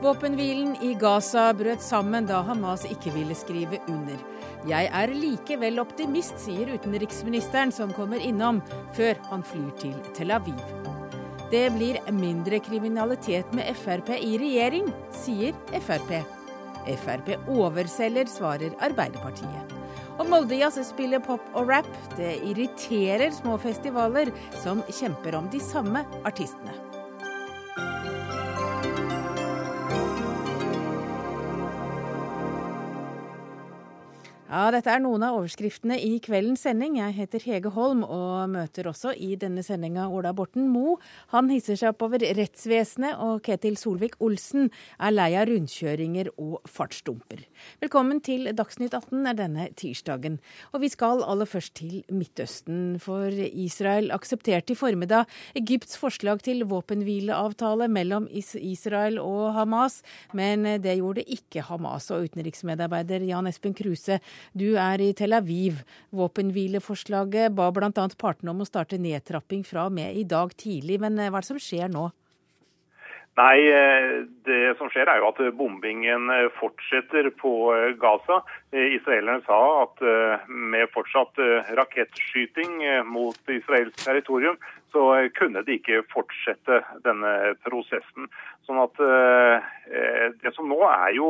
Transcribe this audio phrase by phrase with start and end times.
[0.00, 4.16] Våpenhvilen i Gaza brøt sammen da Hamas ikke ville skrive under.
[4.68, 8.62] Jeg er likevel optimist, sier utenriksministeren, som kommer innom
[8.96, 10.56] før han flyr til Tel Aviv.
[11.52, 16.16] Det blir mindre kriminalitet med Frp i regjering, sier Frp.
[17.04, 19.79] Frp overselger, svarer Arbeiderpartiet.
[20.20, 21.88] Og Moldejazz spiller pop og rap.
[22.18, 24.28] Det irriterer små festivaler
[24.60, 26.89] som kjemper om de samme artistene.
[34.50, 36.96] Ja, dette er noen av overskriftene i kveldens sending.
[36.98, 40.96] Jeg heter Hege Holm og møter også i denne sendinga Ola Borten Moe.
[41.30, 44.66] Han hisser seg opp over rettsvesenet, og Ketil Solvik-Olsen
[44.98, 47.44] er lei av rundkjøringer og fartsdumper.
[47.84, 50.40] Velkommen til Dagsnytt 18 er denne tirsdagen.
[50.74, 55.30] Og vi skal aller først til Midtøsten, for Israel aksepterte i formiddag
[55.62, 60.00] Egypts forslag til våpenhvileavtale mellom Israel og Hamas,
[60.34, 62.10] men det gjorde ikke Hamas.
[62.10, 64.18] Og utenriksmedarbeider Jan Espen Kruse
[64.52, 65.82] du er i Tel Aviv.
[66.16, 67.90] Våpenhvileforslaget ba bl.a.
[68.20, 71.00] partene om å starte nedtrapping fra og med i dag tidlig.
[71.02, 72.08] Men eh, hva er det som skjer nå?
[73.40, 77.54] Nei, eh, Det som skjer er jo at bombingen eh, fortsetter på
[78.02, 78.42] Gaza.
[78.70, 80.02] Israelerne sa at
[80.46, 81.40] med fortsatt
[81.74, 84.58] rakettskyting mot israelsk territorium,
[84.92, 85.02] så
[85.34, 87.32] kunne de ikke fortsette denne
[87.66, 88.28] prosessen.
[88.70, 91.28] Sånn at eh, Det som, nå er jo,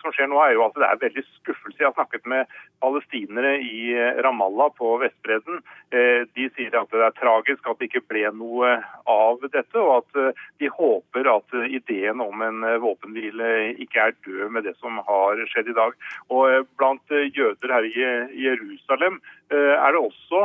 [0.00, 1.78] som skjer nå, er jo at det er veldig skuffelse.
[1.78, 2.50] Jeg har snakket med
[2.82, 3.94] palestinere i
[4.24, 5.60] Ramallah på Vestbredden.
[5.94, 8.72] Eh, de sier at det er tragisk at det ikke ble noe
[9.06, 13.52] av dette, og at eh, de håper at ideen om en våpenhvile
[13.86, 15.94] ikke er død med det som har skjedd i dag.
[16.34, 20.40] Og Blant jøder her i Jerusalem er det også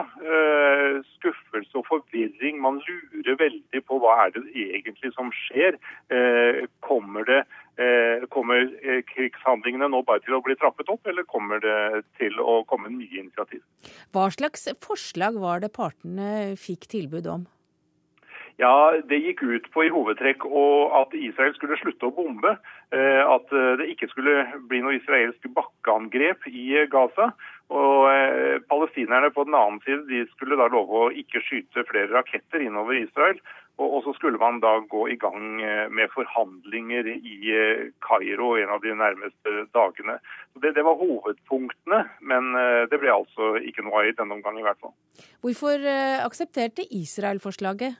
[1.14, 2.60] skuffelse og forvirring.
[2.62, 5.78] Man lurer veldig på hva er det egentlig som skjer.
[6.14, 7.42] Eh, kommer det
[7.82, 12.38] eh, Kommer eh, krigshandlingene nå bare til å bli trappet opp, eller kommer det til
[12.42, 13.64] å komme nye initiativ?
[14.16, 17.46] Hva slags forslag var det partene fikk tilbud om?
[18.62, 20.46] Ja, Det gikk ut på i hovedtrekk
[20.96, 22.54] at Israel skulle slutte å bombe.
[22.96, 27.34] At det ikke skulle bli noe israelsk bakkeangrep i Gaza.
[27.68, 28.08] Og
[28.70, 32.96] Palestinerne på den annen side de skulle da love å ikke skyte flere raketter innover
[33.02, 33.44] Israel.
[33.78, 38.72] Og så skulle man da gå i gang eh, med forhandlinger i eh, Kairo en
[38.72, 40.16] av de nærmeste dagene.
[40.56, 44.62] Det, det, var hovedpunktene, men eh, det ble altså ikke noe av i denne omgang
[44.62, 44.96] i hvert fall.
[45.44, 45.84] Hvorfor
[46.24, 48.00] aksepterte Israel forslaget?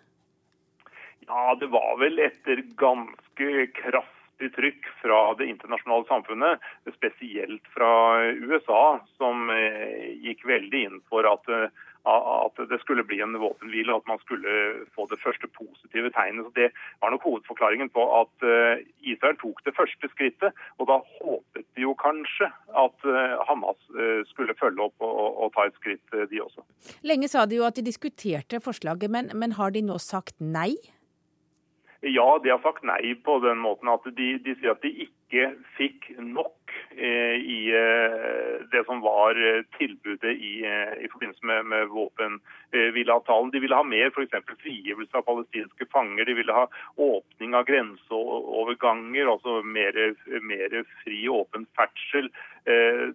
[1.28, 6.64] Ja, det var vel etter ganske kraftig trykk fra det internasjonale samfunnet,
[6.98, 7.90] spesielt fra
[8.36, 9.50] USA, som
[10.22, 11.50] gikk veldig inn for at
[12.06, 14.50] at det skulle bli en våpenhvile, at man skulle
[14.96, 16.46] få det første positive tegnet.
[16.46, 16.70] Så Det
[17.02, 20.54] var nok hovedforklaringen på at eh, Israel tok det første skrittet.
[20.78, 22.52] Og da håpet de jo kanskje
[22.86, 26.62] at eh, Hamas eh, skulle følge opp og, og ta et skritt, de også.
[27.02, 30.76] Lenge sa de jo at de diskuterte forslaget, men, men har de nå sagt nei?
[32.02, 35.48] Ja, de har sagt nei på den måten at de, de sier at de ikke
[35.78, 41.66] fikk nok eh, i eh, det som var eh, tilbudet i, eh, i forbindelse med,
[41.72, 43.52] med våpenhvileavtalen.
[43.52, 44.36] de ville ha mer f.eks.
[44.62, 46.28] frigivelse av palestinske fanger.
[46.30, 50.00] De ville ha åpning av grenseoverganger, altså mer,
[50.46, 52.30] mer fri, åpen ferdsel.
[52.70, 53.08] Eh,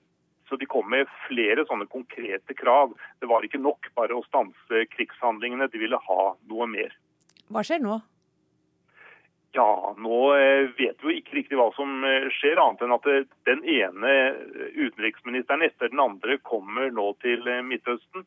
[0.50, 2.96] så De kom med flere sånne konkrete krav.
[3.22, 6.96] Det var ikke nok bare å stanse krigshandlingene, de ville ha noe mer.
[7.50, 8.00] Hva skjer nå?
[9.52, 13.06] Ja, nå eh, vet vi jo ikke riktig hva som eh, skjer, annet enn at
[13.10, 14.12] eh, den ene
[14.76, 18.26] utenriksministeren etter den andre kommer nå til Midtøsten.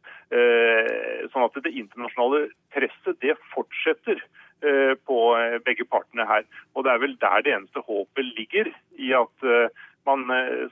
[1.32, 4.20] Sånn at det internasjonale presset det fortsetter
[5.08, 5.18] på
[5.68, 6.46] begge partene her.
[6.74, 9.48] Og det er vel der det eneste håpet ligger, i at
[10.08, 10.24] man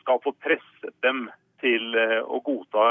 [0.04, 1.26] skal få presset dem
[1.64, 2.86] til å godta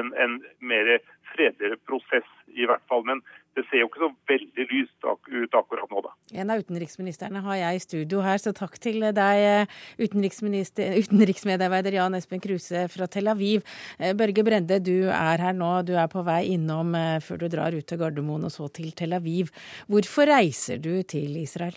[0.00, 0.96] en, en mer
[1.34, 3.04] fredeligere prosess, i hvert fall.
[3.08, 3.22] Men
[3.56, 6.12] det ser jo ikke så veldig lyst ut akkurat nå, da.
[6.42, 9.72] En av utenriksministrene har jeg i studio her, så takk til deg,
[10.04, 13.64] utenriksmedarbeider Jan Espen Kruse fra Tel Aviv.
[13.98, 15.72] Eh, Børge Brende, du er her nå.
[15.88, 18.92] Du er på vei innom eh, før du drar ut til Gardermoen og så til
[18.96, 19.52] Tel Aviv.
[19.88, 21.76] Hvorfor reiser du til Israel?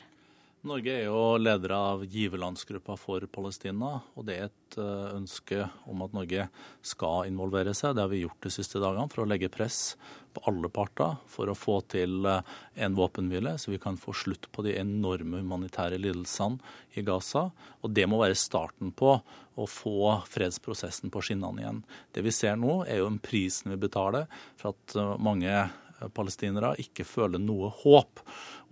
[0.68, 6.04] Norge er jo leder av giverlandsgruppa for Palestina, og det er et eh, ønske om
[6.04, 6.50] at Norge
[6.84, 7.94] skal involvere seg.
[7.96, 9.96] Det har vi gjort de siste dagene for å legge press
[10.36, 12.52] på alle parter for å få til eh,
[12.84, 16.60] en våpenhvile, så vi kan få slutt på de enorme humanitære lidelsene
[17.00, 17.48] i Gaza.
[17.80, 21.84] Og det må være starten på å få fredsprosessen på skinnene igjen.
[22.12, 24.28] Det vi ser nå, er jo en prisen vi betaler
[24.60, 25.70] for at eh, mange
[26.16, 28.24] palestinere ikke føler noe håp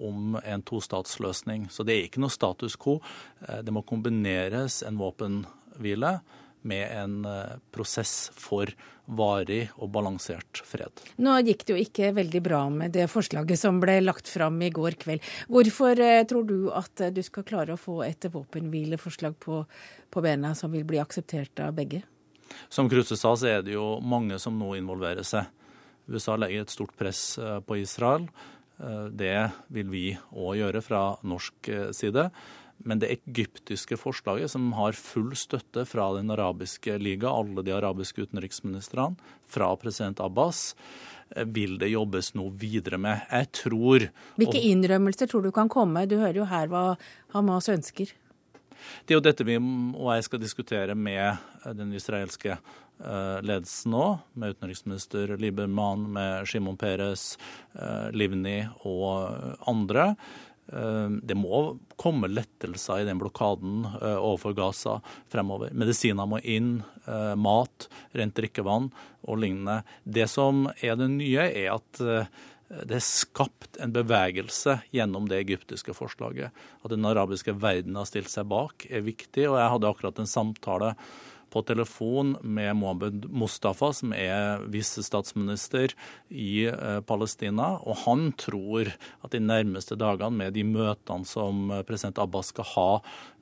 [0.04, 1.70] om en tostatsløsning.
[1.74, 3.00] Så det er ikke noe status quo.
[3.40, 6.20] Det må kombineres en våpenhvile
[6.68, 7.18] med en
[7.72, 8.72] prosess for
[9.08, 10.92] varig og balansert fred.
[11.24, 14.72] Nå gikk det jo ikke veldig bra med det forslaget som ble lagt fram i
[14.74, 15.24] går kveld.
[15.48, 19.64] Hvorfor eh, tror du at du skal klare å få et våpenhvileforslag på,
[20.12, 22.04] på bena som vil bli akseptert av begge?
[22.70, 25.48] Som Kruse sa, så er det jo mange som nå involverer seg.
[26.08, 28.30] USA legger et stort press eh, på Israel.
[28.80, 29.36] Eh, det
[29.74, 32.30] vil vi òg gjøre fra norsk side.
[32.78, 38.28] Men det egyptiske forslaget, som har full støtte fra Den arabiske liga, alle de arabiske
[38.28, 39.18] utenriksministrene,
[39.48, 40.76] fra president Abbas,
[41.36, 43.26] eh, vil det jobbes noe videre med.
[43.32, 46.06] Jeg tror Hvilke innrømmelser tror du kan komme?
[46.08, 46.96] Du hører jo her hva
[47.34, 48.14] Hamas ønsker.
[49.06, 54.06] Det er jo dette vi og jeg skal diskutere med den israelske eh, ledelsen nå,
[54.34, 57.38] med utenriksminister Liebermann, med Shimon Peres,
[57.78, 58.60] eh, Livni
[58.90, 60.16] og andre.
[60.74, 64.98] Eh, det må komme lettelser i den blokaden eh, overfor Gaza
[65.32, 65.72] fremover.
[65.72, 68.92] Medisiner må inn, eh, mat, rent drikkevann
[69.28, 69.82] og lignende.
[70.04, 72.04] Det som er det nye, er at
[72.68, 76.52] det er skapt en bevegelse gjennom det egyptiske forslaget.
[76.84, 79.46] At den arabiske verden har stilt seg bak, er viktig.
[79.48, 80.90] Og jeg hadde akkurat en samtale
[81.58, 85.96] på telefon med Mohammed Mustafa, som er visestatsminister
[86.30, 87.72] i eh, Palestina.
[87.82, 88.92] Og han tror
[89.26, 92.92] at de nærmeste dagene, med de møtene som president Abbas skal ha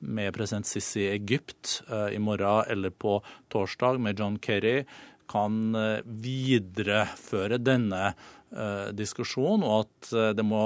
[0.00, 3.18] med president Sisi i Egypt eh, i morgen eller på
[3.52, 4.86] torsdag med John Kerry,
[5.28, 8.14] kan eh, videreføre denne
[8.96, 10.60] diskusjonen, og at det må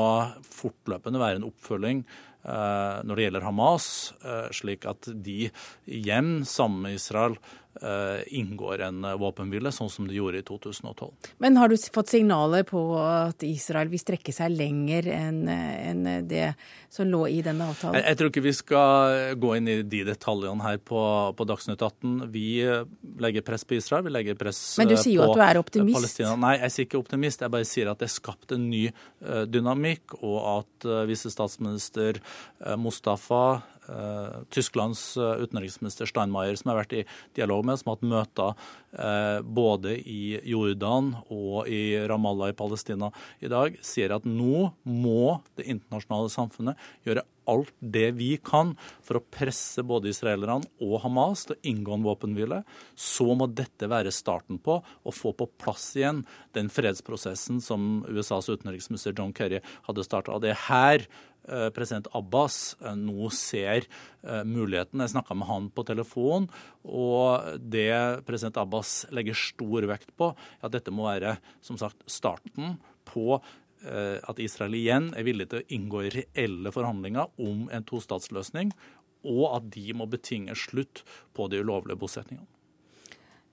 [0.45, 5.51] fortløpende være en oppfølging Eh, når det gjelder Hamas, eh, slik at de
[5.85, 7.70] igjen, sammen med Israel, eh,
[8.27, 11.31] inngår en våpenhvile, sånn som de gjorde i 2012.
[11.39, 16.49] Men har du fått signaler på at Israel vil strekke seg lenger enn det
[16.91, 18.03] som lå i denne avtalen?
[18.03, 21.01] Jeg, tror ikke vi skal gå inn i de detaljene her på,
[21.39, 22.27] på Dagsnytt 18.
[22.35, 22.49] Vi
[23.23, 25.63] legger press på Israel, vi legger press på Men du sier jo at du er
[25.63, 26.01] optimist?
[26.01, 26.35] Palestina.
[26.43, 27.47] Nei, jeg sier ikke optimist.
[27.47, 28.83] Jeg bare sier at det er skapt en ny
[29.55, 32.21] dynamikk, og at visestatsminister
[32.67, 33.80] Eh, Mustafa, eh,
[34.53, 37.07] Tysklands eh, utenriksminister Steinmeier, som jeg har vært i
[37.39, 38.69] dialog med, som har hatt møter
[39.47, 45.69] både i Jordan og i Ramallah i Palestina i dag, sier at nå må det
[45.71, 48.75] internasjonale samfunnet gjøre alt det vi kan
[49.07, 52.61] for å presse både israelerne og Hamas til å inngå en våpenhvile,
[52.95, 56.25] så må dette være starten på å få på plass igjen
[56.57, 60.39] den fredsprosessen som USAs utenriksminister John Kerry hadde starta.
[60.43, 61.30] Det er her Eh,
[61.75, 65.03] president Abbas eh, nå ser eh, muligheten.
[65.03, 66.49] Jeg snakka med han på telefon,
[66.85, 72.05] og det president Abbas legger stor vekt på, er at dette må være som sagt,
[72.11, 73.41] starten på
[73.81, 78.75] at Israel igjen er villig til å inngå i reelle forhandlinger om en tostatsløsning,
[79.25, 81.01] og at de må betinge slutt
[81.33, 82.60] på de ulovlige bosetningene.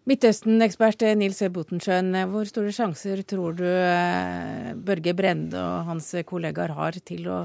[0.07, 6.95] Midtøsten-ekspert Nils Botensjøen, hvor store sjanser tror du eh, Børge Brende og hans kollegaer har
[7.03, 7.39] til å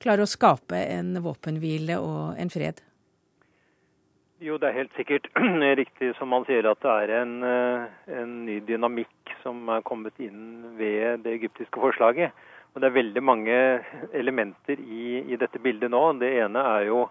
[0.00, 2.80] klare å skape en våpenhvile og en fred?
[4.40, 5.28] Jo, det er helt sikkert
[5.82, 7.84] riktig som man sier at det er en, eh,
[8.22, 12.32] en, ny dynamikk som er kommet inn ved det egyptiske forslaget.
[12.72, 13.60] Og Det er veldig mange
[14.16, 16.02] elementer i, i dette bildet nå.
[16.16, 17.04] Det ene er jo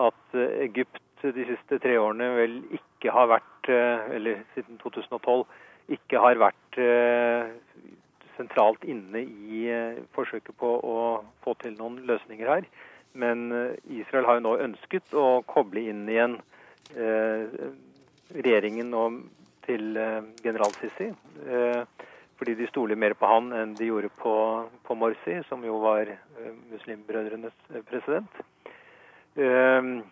[0.00, 5.44] at Egypt de siste tre årene vel ikke har vært, eh, eller siden 2012,
[5.96, 7.50] ikke har vært eh,
[8.36, 10.96] sentralt inne i eh, forsøket på å
[11.44, 12.68] få til noen løsninger her.
[13.12, 13.50] Men
[13.90, 16.36] Israel har jo nå ønsket å koble inn igjen
[18.30, 18.92] regjeringen
[19.66, 19.98] til
[20.44, 21.08] general Sisi.
[22.38, 24.36] Fordi de stoler mer på han enn de gjorde på,
[24.86, 26.06] på Morsi, som jo var
[26.70, 27.58] muslimbrødrenes
[27.90, 28.30] president.
[29.38, 30.02] Ehm,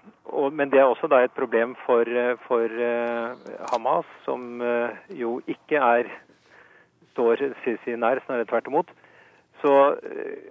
[0.53, 3.35] men det er også da et problem for, eh, for eh,
[3.73, 6.11] Hamas, som eh, jo ikke er
[7.13, 8.91] står Sisi nær, snarere tvert imot.
[9.59, 9.73] Så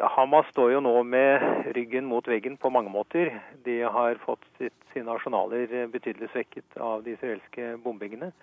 [0.04, 1.40] Hamas står jo nå med
[1.78, 3.32] ryggen mot veggen på mange måter.
[3.64, 8.34] De har fått sitt, sine arsenaler betydelig svekket av de israelske bombingene.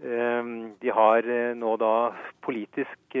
[0.00, 1.28] Ehm, de har
[1.60, 3.18] nå da politisk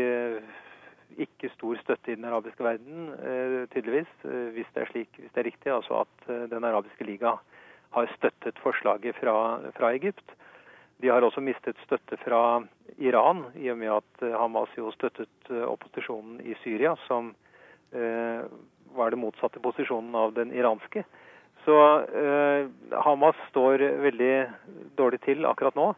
[1.20, 5.32] ikke stor støtte i den arabiske verden, eh, tydeligvis, eh, hvis det er slik, hvis
[5.32, 5.72] det er riktig.
[5.72, 7.36] Altså at eh, Den arabiske liga
[7.94, 10.34] har støttet forslaget fra, fra, Egypt.
[11.00, 12.62] De har også mistet støtte fra
[12.98, 17.34] Iran, i og med at Hamas jo støttet opposisjonen i Syria, som
[18.94, 21.04] var det motsatte posisjonen av den iranske.
[21.64, 22.66] Så eh,
[23.04, 24.34] Hamas står veldig
[24.98, 25.92] dårlig til akkurat nå.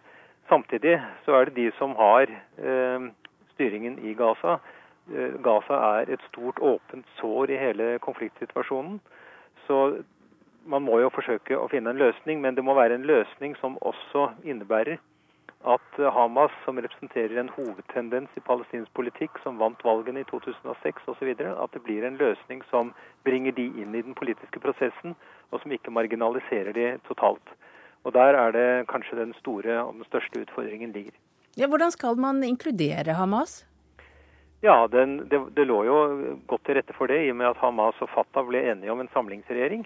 [0.48, 0.94] Samtidig
[1.24, 3.08] så er det de som har eh,
[3.54, 4.60] styringen i Gaza,
[5.42, 9.00] Gaza er et stort åpent sår i hele konfliktsituasjonen.
[9.66, 10.02] Så
[10.66, 13.78] man må jo forsøke å finne en løsning, men det må være en løsning som
[13.86, 14.98] også innebærer
[15.66, 21.30] at Hamas, som representerer en hovedtendens i palestinsk politikk, som vant valgene i 2006 osv.,
[21.42, 22.92] at det blir en løsning som
[23.26, 25.16] bringer de inn i den politiske prosessen,
[25.50, 27.54] og som ikke marginaliserer de totalt.
[28.06, 31.14] Og Der er det kanskje den store og den største utfordringen ligger.
[31.58, 33.64] Ja, hvordan skal man inkludere Hamas?
[34.60, 35.96] Ja, den, det, det, lå jo
[36.48, 39.02] godt til rette for det, i og med at Hamas og Fatah ble enige om
[39.02, 39.84] en samlingsregjering.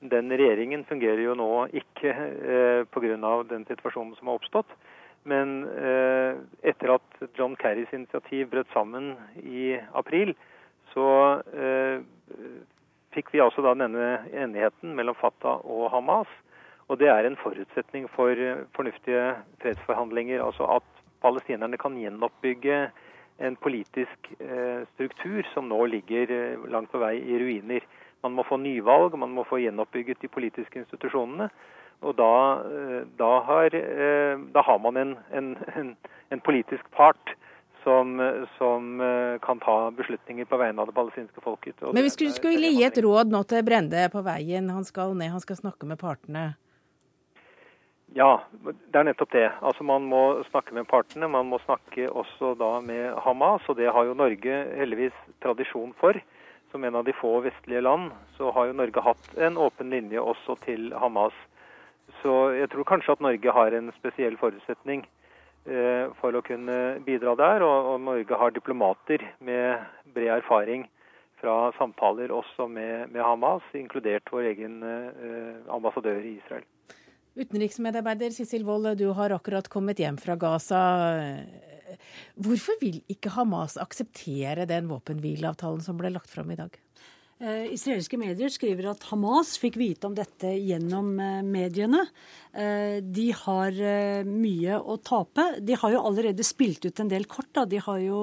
[0.00, 3.32] Den regjeringen fungerer jo nå ikke eh, pga.
[3.50, 4.72] den situasjonen som har oppstått.
[5.28, 10.32] Men eh, etter at John Kerrys initiativ brøt sammen i april,
[10.94, 11.08] så
[11.52, 12.00] eh,
[13.12, 16.30] fikk vi altså da denne enigheten mellom Fatah og Hamas.
[16.88, 18.32] Og det er en forutsetning for
[18.76, 20.40] fornuftige fredsforhandlinger.
[20.44, 20.86] Altså at
[21.20, 22.86] palestinerne kan gjenoppbygge
[23.38, 27.84] en politisk eh, struktur som nå ligger eh, langt på vei i ruiner.
[28.24, 31.50] Man må få nyvalg, man må få gjenoppbygget de politiske institusjonene.
[32.04, 32.36] Og da,
[32.68, 33.76] eh, da, har,
[34.52, 35.52] da har, man en, en,
[36.30, 37.36] en, politisk part
[37.84, 38.18] som,
[38.58, 38.98] som,
[39.44, 41.84] kan ta beslutninger på vegne av det palestinske folket.
[41.94, 45.30] Men hvis du skulle gi et råd nå til Brende på veien, han skal ned,
[45.36, 46.56] han skal snakke med partene.
[48.14, 49.48] Ja, det er nettopp det.
[49.66, 51.28] Altså Man må snakke med partene.
[51.28, 56.18] Man må snakke også da med Hamas, og det har jo Norge heldigvis tradisjon for.
[56.70, 60.22] Som en av de få vestlige land så har jo Norge hatt en åpen linje
[60.22, 61.34] også til Hamas.
[62.22, 65.02] Så jeg tror kanskje at Norge har en spesiell forutsetning
[65.66, 67.64] eh, for å kunne bidra der.
[67.66, 69.82] Og, og, Norge har diplomater med
[70.14, 70.86] bred erfaring
[71.40, 76.64] fra samtaler også med, med Hamas, inkludert vår egen eh, ambassadør i Israel.
[77.36, 80.80] Utenriksmedarbeider Sissel Wold, du har akkurat kommet hjem fra Gaza.
[82.40, 86.78] Hvorfor vil ikke Hamas akseptere den våpenhvileavtalen som ble lagt fram i dag?
[87.36, 92.06] Eh, israelske medier skriver at Hamas fikk vite om dette gjennom eh, mediene.
[92.56, 95.44] Eh, de har eh, mye å tape.
[95.60, 97.50] De har jo allerede spilt ut en del kort.
[97.52, 97.66] Da.
[97.68, 98.22] De har jo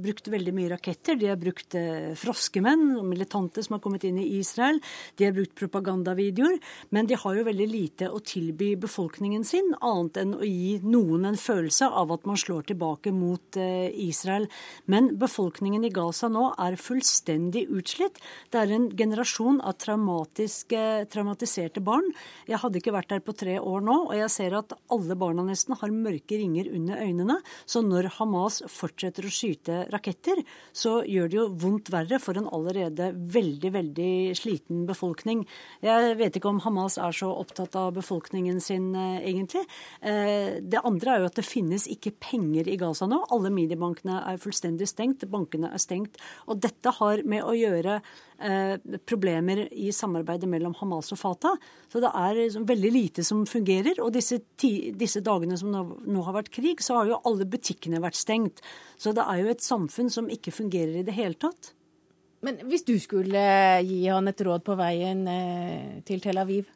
[0.00, 1.16] brukt veldig mye raketter.
[1.20, 4.80] De har brukt eh, froskemenn og militante som har kommet inn i Israel.
[5.16, 6.58] De har brukt propagandavideoer.
[6.94, 11.24] Men de har jo veldig lite å tilby befolkningen sin, annet enn å gi noen
[11.30, 14.48] en følelse av at man slår tilbake mot eh, Israel.
[14.90, 18.16] Men befolkningen i Gaza nå er fullstendig utslitt.
[18.50, 22.08] Det er en generasjon av traumatiserte barn.
[22.48, 25.42] Jeg hadde ikke vært der på tre år nå, og jeg ser at alle barna
[25.46, 27.36] nesten har mørke ringer under øynene.
[27.66, 30.42] Så når Hamas fortsetter å skyte skyte raketter,
[30.72, 35.44] så gjør det jo vondt verre for en allerede veldig, veldig sliten befolkning.
[35.82, 39.64] Jeg vet ikke om Hamas er så opptatt av befolkningen sin eh, egentlig.
[40.02, 43.24] Eh, det andre er jo at det finnes ikke penger i Gaza nå.
[43.30, 46.20] Alle minibankene er fullstendig stengt, bankene er stengt.
[46.46, 48.00] Og dette har med å gjøre
[49.08, 51.58] problemer i samarbeidet mellom Hamas og Fatah.
[51.92, 54.00] Så det er liksom veldig lite som fungerer.
[54.00, 57.48] Og disse, ti, disse dagene som nå, nå, har vært krig, så har jo alle
[57.50, 58.64] butikkene vært stengt.
[59.00, 61.74] Så det er jo et samfunn som ikke fungerer i det hele tatt.
[62.46, 63.40] Men hvis du skulle
[63.84, 66.70] gi han et råd på veien eh, til Tel Aviv?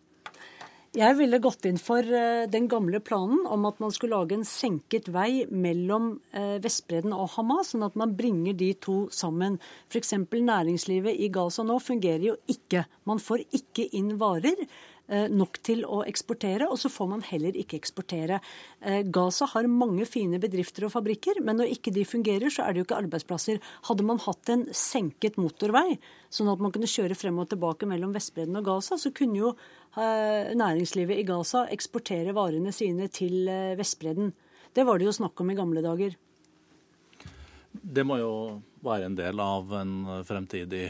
[0.94, 4.46] Jeg ville gått inn for eh, den gamle planen om at man skulle lage en
[4.46, 9.56] senket vei mellom eh, Vestbredden og Hamas, sånn at man bringer de to sammen.
[9.90, 10.14] F.eks.
[10.30, 12.84] næringslivet i Gaza nå fungerer jo ikke.
[13.10, 14.62] Man får ikke inn varer.
[15.04, 18.38] Eh, nok til å eksportere, og så får man heller ikke eksportere.
[18.80, 22.72] Eh, Gaza har mange fine bedrifter og fabrikker, men når ikke de fungerer, så er
[22.72, 23.60] det jo ikke arbeidsplasser.
[23.90, 25.98] Hadde man hatt en senket motorvei,
[26.32, 29.52] sånn at man kunne kjøre frem og tilbake mellom Vestbredden og Gaza, så kunne jo
[29.52, 33.44] eh, næringslivet i Gaza eksportere varene sine til
[33.76, 34.32] Vestbredden.
[34.72, 36.16] Det var det jo snakk om i gamle dager.
[37.74, 38.34] Det må jo
[38.80, 40.86] være en del av en fremtidig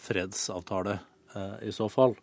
[0.00, 0.98] fredsavtale
[1.62, 2.16] i så fall.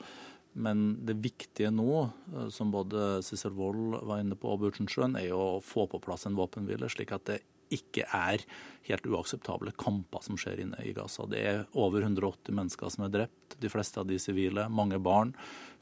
[0.53, 5.29] Men det viktige nå, eh, som både Cicel Wold var inne på og Butchensjøen, er
[5.29, 8.41] jo å få på plass en våpenhvile, slik at det ikke er
[8.87, 11.27] helt uakseptable kamper som skjer inne i Gaza.
[11.29, 15.35] Det er over 180 mennesker som er drept, de fleste av de sivile, mange barn.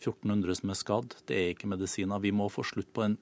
[0.03, 1.15] 1400 som er skadd.
[1.29, 2.21] Det er ikke medisiner.
[2.24, 3.17] Vi må få slutt på den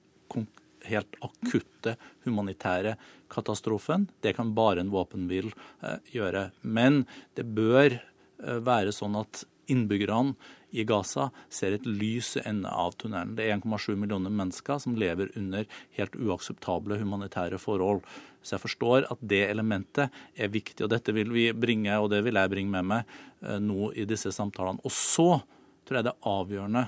[0.86, 2.96] helt akutte humanitære
[3.32, 4.08] katastrofen.
[4.22, 6.50] Det kan bare en våpenhvil eh, gjøre.
[6.62, 7.04] Men
[7.38, 10.36] det bør eh, være sånn at innbyggerne
[10.76, 13.34] i Gaza ser et lys i enden av tunnelen.
[13.38, 15.66] Det er 1,7 millioner mennesker som lever under
[15.98, 18.04] helt uakseptable humanitære forhold.
[18.42, 22.22] Så jeg forstår at det elementet er viktig, og dette vil vi bringe, og det
[22.26, 24.82] vil jeg bringe med meg eh, nå i disse samtalene.
[24.84, 25.40] Og så
[25.86, 26.84] tror jeg det er avgjørende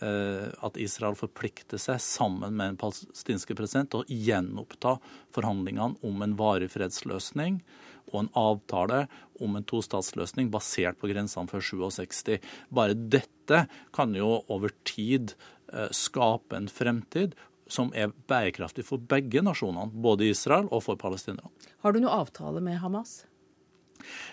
[0.00, 4.98] eh, at Israel forplikter seg sammen med en palestinske president til å gjenoppta
[5.36, 7.62] forhandlingene om en varig fredsløsning
[8.10, 9.04] og en avtale
[9.40, 12.38] om en tostatsløsning basert på grensene før 67.
[12.74, 13.64] Bare dette
[13.96, 15.34] kan jo over tid
[15.72, 17.36] eh, skape en fremtid
[17.70, 21.52] som er bærekraftig for begge nasjonene, både Israel og for palestinerne.
[21.84, 23.20] Har du noe avtale med Hamas?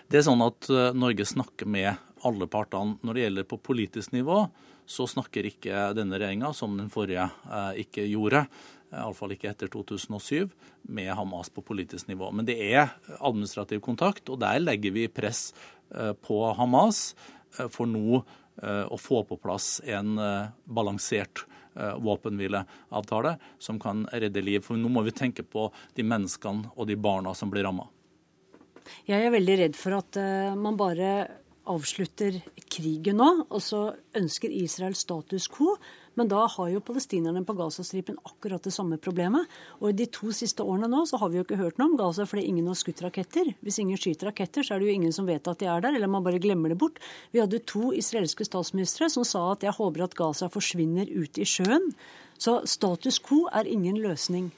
[0.09, 1.93] Det er sånn at eh, Norge snakker med
[2.25, 2.97] alle partene.
[3.05, 4.47] Når det gjelder på politisk nivå,
[4.87, 8.45] så snakker ikke denne regjeringa, som den forrige eh, ikke gjorde,
[8.93, 10.49] iallfall ikke etter 2007,
[10.87, 12.31] med Hamas på politisk nivå.
[12.31, 15.51] Men det er administrativ kontakt, og der legger vi press
[15.95, 17.11] eh, på Hamas
[17.71, 18.21] for nå
[18.57, 20.17] å få på plass en
[20.65, 21.43] balansert
[21.77, 24.63] våpenhvileavtale som kan redde liv.
[24.65, 27.85] For nå må vi tenke på de menneskene og de barna som blir ramma.
[29.05, 30.19] Jeg er veldig redd for at
[30.57, 31.11] man bare
[31.67, 32.39] avslutter
[32.71, 33.81] krigen nå, og så
[34.17, 35.75] ønsker Israel status quo.
[36.17, 39.45] Men da har jo palestinerne på Gazastripen akkurat det samme problemet.
[39.77, 41.97] Og i de to siste årene nå så har vi jo ikke hørt noe om
[41.99, 43.53] Gaza fordi ingen har skutt raketter.
[43.61, 45.93] Hvis ingen skyter raketter, så er det jo ingen som vet at de er der,
[45.97, 46.97] eller man bare glemmer det bort.
[47.31, 51.45] Vi hadde to israelske statsministre som sa at jeg håper at Gaza forsvinner ut i
[51.45, 51.91] sjøen.
[52.41, 54.49] Så status quo er ingen løsning.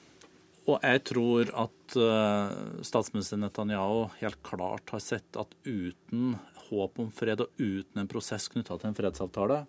[0.70, 6.36] Og jeg tror at uh, statsminister Netanyahu helt klart har sett at uten
[6.70, 9.64] håp om fred og uten en prosess knytta til en fredsavtale,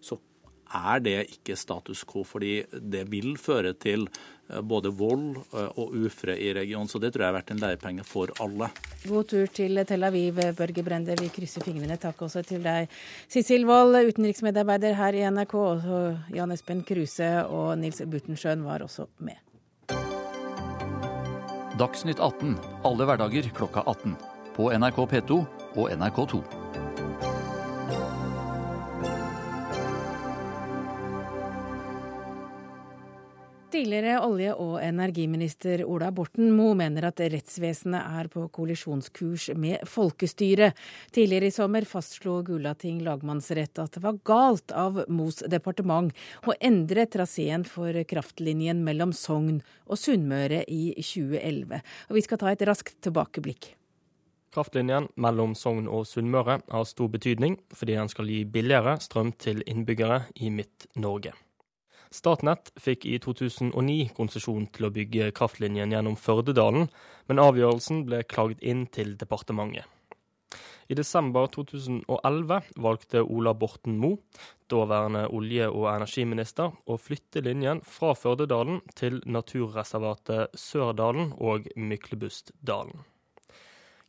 [0.00, 0.16] så
[0.74, 2.24] er det ikke status quo.
[2.26, 6.88] Fordi det vil føre til eh, både vold eh, og ufred i regionen.
[6.88, 8.70] Så det tror jeg har vært en lærepenge for alle.
[9.06, 11.16] God tur til Tel Aviv, Børge Brende.
[11.20, 11.98] Vi krysser fingrene.
[12.02, 12.90] Takk også til deg.
[13.28, 15.56] Sissel Wold, utenriksmedarbeider her i NRK.
[15.56, 19.42] Og Jan Espen Kruse og Nils Buttensjøen var også med.
[21.76, 22.54] Dagsnytt 18
[22.88, 24.16] alle hverdager klokka 18.
[24.56, 25.42] På NRK P2
[25.76, 26.65] og NRK2.
[33.76, 40.72] Tidligere olje- og energiminister Ola Borten Moe mener at rettsvesenet er på kollisjonskurs med folkestyret.
[41.12, 46.08] Tidligere i sommer fastslo Gulating lagmannsrett at det var galt av Moes departement
[46.48, 51.84] å endre traseen for kraftlinjen mellom Sogn og Sunnmøre i 2011.
[52.08, 53.74] Og vi skal ta et raskt tilbakeblikk.
[54.56, 59.60] Kraftlinjen mellom Sogn og Sunnmøre har stor betydning fordi den skal gi billigere strøm til
[59.68, 61.36] innbyggere i Midt-Norge.
[62.16, 66.88] Statnett fikk i 2009 konsesjon til å bygge kraftlinjen gjennom Førdedalen,
[67.28, 69.84] men avgjørelsen ble klagd inn til departementet.
[70.88, 74.20] I desember 2011 valgte Ola Borten Moe,
[74.70, 83.02] daværende olje- og energiminister, å flytte linjen fra Førdedalen til naturreservatet Sørdalen og Myklebustdalen.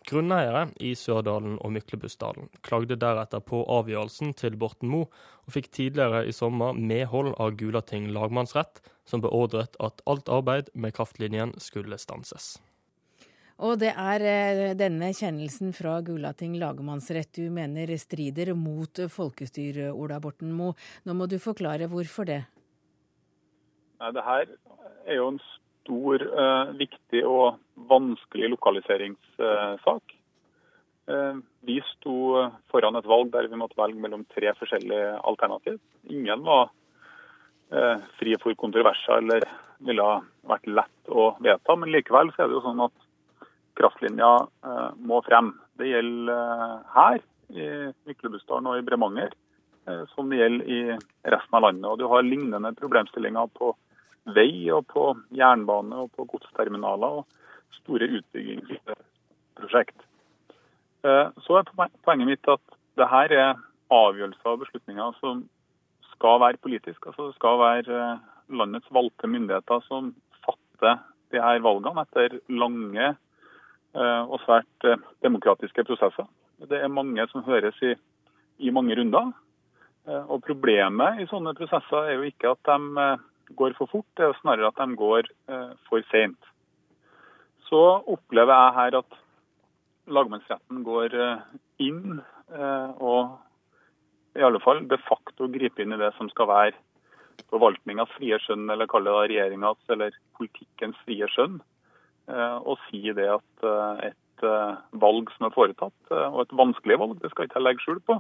[0.08, 5.10] Grunneiere i Sørdalen og Myklebustdalen klagde deretter på avgjørelsen til Borten Moe,
[5.44, 10.96] og fikk tidligere i sommer medhold av Gulating lagmannsrett, som beordret at alt arbeid med
[10.96, 12.56] kraftlinjen skulle stanses.
[13.58, 20.22] Og det er eh, denne kjennelsen fra Gulating lagmannsrett du mener strider mot folkestyret, Ola
[20.24, 20.78] Borten Moe.
[21.04, 22.44] Nå må du forklare hvorfor det?
[23.98, 24.52] Nei, det her
[25.10, 25.42] er jo en
[25.88, 30.16] stor, eh, viktig og vanskelig lokaliseringssak.
[31.08, 35.80] Eh, vi sto foran et valg der vi måtte velge mellom tre forskjellige alternativ.
[36.10, 36.70] Ingen var
[37.72, 39.48] eh, fri for kontroverser eller
[39.80, 40.08] ville
[40.48, 42.96] vært lett å vedta, men likevel så er det jo sånn at
[43.78, 44.32] kraftlinja
[45.06, 45.52] må frem.
[45.78, 47.20] Det gjelder her
[47.54, 47.68] i
[48.10, 49.36] Myklebustdalen og i Bremanger,
[50.16, 50.80] som det gjelder i
[51.30, 51.86] resten av landet.
[51.86, 53.76] Og Du har lignende problemstillinger på
[54.36, 55.04] vei og på
[55.36, 57.26] jernbane og på godsterminaler og
[57.80, 60.00] store utbyggingsprosjekt.
[61.08, 61.70] Eh, så er
[62.06, 62.64] poenget mitt at
[62.98, 63.62] det her er
[63.94, 65.46] avgjørelser og beslutninger som
[66.14, 67.10] skal være politiske.
[67.10, 70.14] Altså det skal være eh, landets valgte myndigheter som
[70.46, 71.00] fatter
[71.32, 74.92] de her valgene etter lange eh, og svært
[75.24, 76.28] demokratiske prosesser.
[76.68, 77.94] Det er mange som høres i,
[78.66, 79.32] i mange runder.
[80.08, 83.04] Og Problemet i sånne prosesser er jo ikke at de
[83.56, 86.50] går for fort, det er snarere at de går eh, for seint.
[87.68, 89.18] Så opplever jeg her at
[90.08, 91.46] lagmannsretten går eh,
[91.88, 93.38] inn eh, og
[94.38, 96.76] i alle fall de facto griper inn i det som skal være
[97.52, 101.60] forvaltningas frie skjønn, eller kalle det regjeringas eller politikkens frie skjønn,
[102.28, 103.66] og si det at
[104.04, 104.44] et
[105.00, 108.18] valg som er foretatt, og et vanskelig valg, det skal ikke jeg legge skjul på,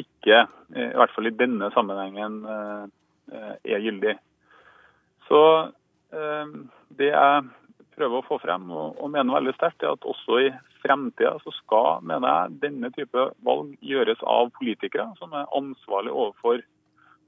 [0.00, 0.38] ikke,
[0.72, 2.40] i hvert fall i denne sammenhengen,
[3.30, 4.16] er gyldig.
[5.28, 5.42] Så
[6.12, 6.54] eh,
[6.98, 7.44] det jeg
[7.96, 10.50] prøver å få frem, og, mener veldig sterkt, er at også i
[10.82, 16.64] fremtida så skal, mener jeg, denne type valg gjøres av politikere som er ansvarlige overfor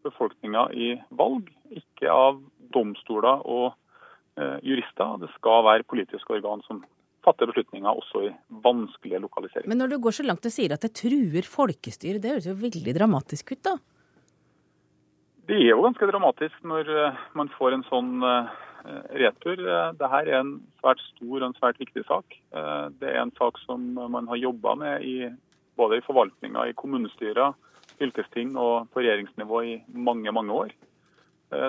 [0.05, 2.41] befolkninga i valg, ikke av
[2.75, 3.71] domstoler og
[4.41, 5.21] eh, jurister.
[5.23, 6.83] Det skal være politiske organ som
[7.25, 8.33] fatter beslutninger også i
[8.65, 9.71] vanskelige lokaliseringer.
[9.71, 12.57] Men når du går så langt og sier at det truer folkestyret, det høres jo
[12.61, 13.79] veldig dramatisk ut, da?
[15.45, 18.53] Det er jo ganske dramatisk når eh, man får en sånn eh,
[19.21, 19.61] retur.
[19.61, 22.39] Eh, Dette er en svært stor og en svært viktig sak.
[23.01, 25.29] Det er en sak som man har jobba med i,
[25.77, 27.53] både i forvaltninga, i kommunestyrer,
[27.99, 30.73] fylkesting og på regjeringsnivå i mange, mange år.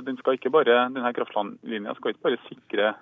[0.07, 2.93] Den bare, denne kraftlinja skal ikke bare sikre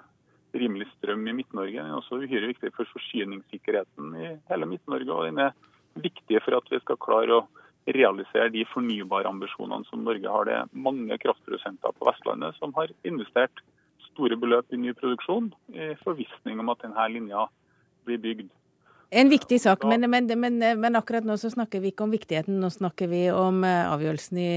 [0.58, 5.12] rimelig strøm i Midt-Norge, den er også uhyre viktig for forsyningssikkerheten i hele Midt-Norge.
[5.14, 5.54] Og den er
[6.02, 7.46] viktig for at vi skal klare å
[7.88, 10.48] realisere de fornybarambisjonene som Norge har.
[10.48, 13.64] Det er mange kraftprodusenter på Vestlandet som har investert
[14.14, 17.48] store beløp i ny produksjon i forvissning om at denne linja
[18.08, 18.52] blir bygd.
[19.14, 22.56] En viktig sak, men, men, men, men, akkurat nå så snakker vi ikke om viktigheten.
[22.58, 24.48] Nå snakker vi om eh, avgjørelsen i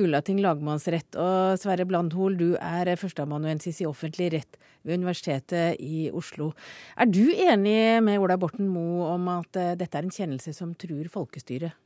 [0.00, 1.18] Gulating lagmannsrett.
[1.20, 4.56] Og Sverre Blandhol, du er førsteamanuensis i offentlig rett
[4.88, 6.54] ved Universitetet i Oslo.
[6.96, 10.72] Er du enig med Ola Borten Moe om at eh, dette er en kjennelse som
[10.72, 11.76] truer folkestyret?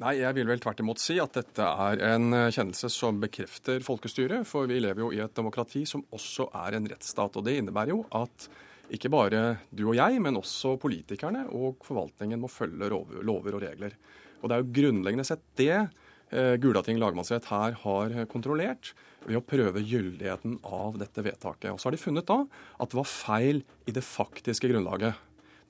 [0.00, 3.82] Nei, jeg vil vel tvert imot si at dette er en eh, kjennelse som bekrefter
[3.84, 4.46] folkestyret.
[4.48, 7.36] For vi lever jo i et demokrati som også er en rettsstat.
[7.36, 8.48] Og det innebærer jo at
[8.92, 13.98] ikke bare du og jeg, men også politikerne og forvaltningen må følge lover og regler.
[14.40, 18.94] Og det er jo grunnleggende sett det eh, Gulating lagmannsrett her har kontrollert
[19.26, 21.68] ved å prøve gyldigheten av dette vedtaket.
[21.68, 22.40] Og så har de funnet da
[22.80, 25.20] at det var feil i det faktiske grunnlaget.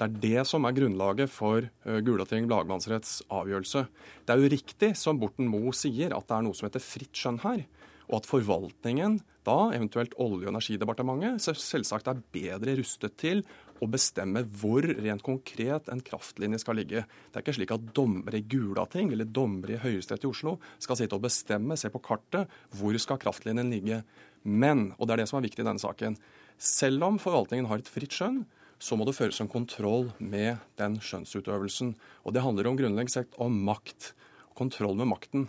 [0.03, 3.85] Det er det som er grunnlaget for uh, Gulating lagmannsretts avgjørelse.
[4.27, 7.15] Det er jo riktig, som Borten Moe sier, at det er noe som heter fritt
[7.15, 7.61] skjønn her.
[8.09, 13.45] Og at forvaltningen, da eventuelt Olje- og energidepartementet, selvsagt er bedre rustet til
[13.83, 17.05] å bestemme hvor rent konkret en kraftlinje skal ligge.
[17.31, 20.99] Det er ikke slik at dommere i Gulating eller dommere i Høyesterett i Oslo skal
[20.99, 24.01] sitte og bestemme, se på kartet, hvor skal kraftlinjen ligge.
[24.43, 26.19] Men, og det er det som er viktig i denne saken,
[26.59, 28.43] selv om forvaltningen har et fritt skjønn,
[28.83, 31.93] så må det føres en kontroll med den skjønnsutøvelsen.
[32.27, 34.11] Og det handler om grunnleggende sett om makt.
[34.59, 35.47] Kontroll med makten.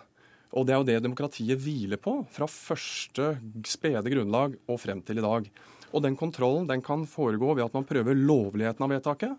[0.53, 3.31] Og det er jo det demokratiet hviler på, fra første
[3.65, 5.49] spede grunnlag og frem til i dag.
[5.93, 9.33] Og den kontrollen den kan foregå ved at man prøver lovligheten av vedtaket.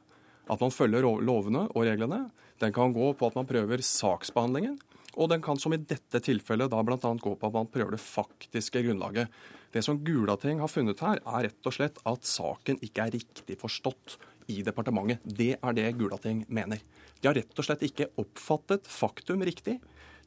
[0.50, 2.24] At man følger lovene og reglene.
[2.60, 4.74] Den kan gå på at man prøver saksbehandlingen.
[5.14, 6.98] Og den kan, som i dette tilfellet, da bl.a.
[6.98, 9.30] gå på at man prøver det faktiske grunnlaget.
[9.74, 13.56] Det som Gulating har funnet her, er rett og slett at saken ikke er riktig
[13.58, 14.20] forstått
[14.52, 15.24] i departementet.
[15.24, 16.78] Det er det Gulating mener.
[17.18, 19.80] De har rett og slett ikke oppfattet faktum riktig.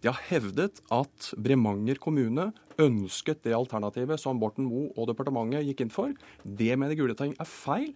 [0.03, 5.85] De har hevdet at Bremanger kommune ønsket det alternativet som Borten Moe og departementet gikk
[5.85, 6.11] inn for.
[6.43, 7.93] Det mener Gulating er feil.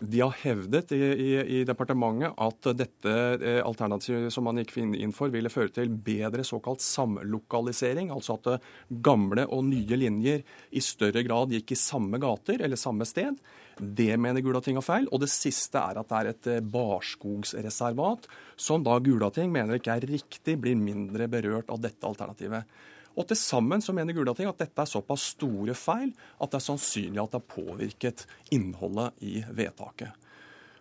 [0.00, 1.28] De har hevdet i, i,
[1.58, 6.44] i, departementet at dette eh, alternativet som man gikk inn for, ville føre til bedre
[6.44, 8.10] såkalt samlokalisering.
[8.12, 10.42] Altså at eh, gamle og nye linjer
[10.76, 13.40] i større grad gikk i samme gater eller samme sted.
[13.76, 15.08] Det mener Gulating er feil.
[15.12, 18.28] Og det siste er at det er et eh, barskogsreservat,
[18.60, 22.68] som da Gulating mener ikke er riktig, blir mindre berørt av dette alternativet.
[23.16, 26.66] Og til sammen så mener Gulating at dette er såpass store feil at det er
[26.66, 30.12] sannsynlig at det har påvirket innholdet i vedtaket.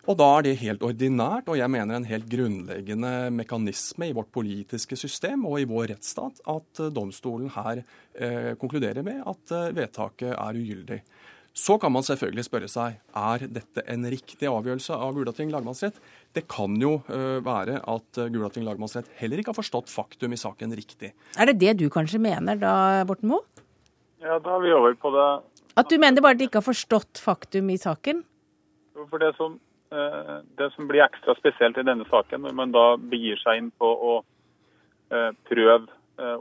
[0.06, 4.30] Og da er det helt ordinært, og jeg mener en helt grunnleggende mekanisme i vårt
[4.36, 10.36] politiske system og i vår rettsstat, at domstolen her eh, konkluderer med at eh, vedtaket
[10.36, 11.00] er ugyldig.
[11.56, 15.98] Så kan man selvfølgelig spørre seg er dette en riktig avgjørelse av Gulating lagmannsrett.
[16.36, 20.76] Det kan jo uh, være at Gulating lagmannsrett heller ikke har forstått faktum i saken
[20.76, 21.14] riktig.
[21.40, 22.76] Er det det du kanskje mener da,
[23.08, 23.46] Borten Moe?
[24.24, 25.28] Ja, da er vi over på det.
[25.80, 28.24] At du mener bare at de ikke har forstått faktum i saken?
[28.96, 29.60] For det som,
[29.96, 33.74] uh, det som blir ekstra spesielt i denne saken, når man da begir seg inn
[33.80, 34.16] på å
[35.46, 35.86] prøve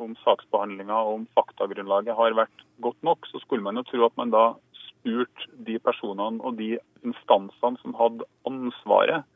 [0.00, 4.14] om saksbehandlinga og om faktagrunnlaget har vært godt nok, så skulle man jo tro at
[4.16, 4.44] man da
[5.04, 9.33] spurt de personene og de instansene som hadde ansvaret, eh,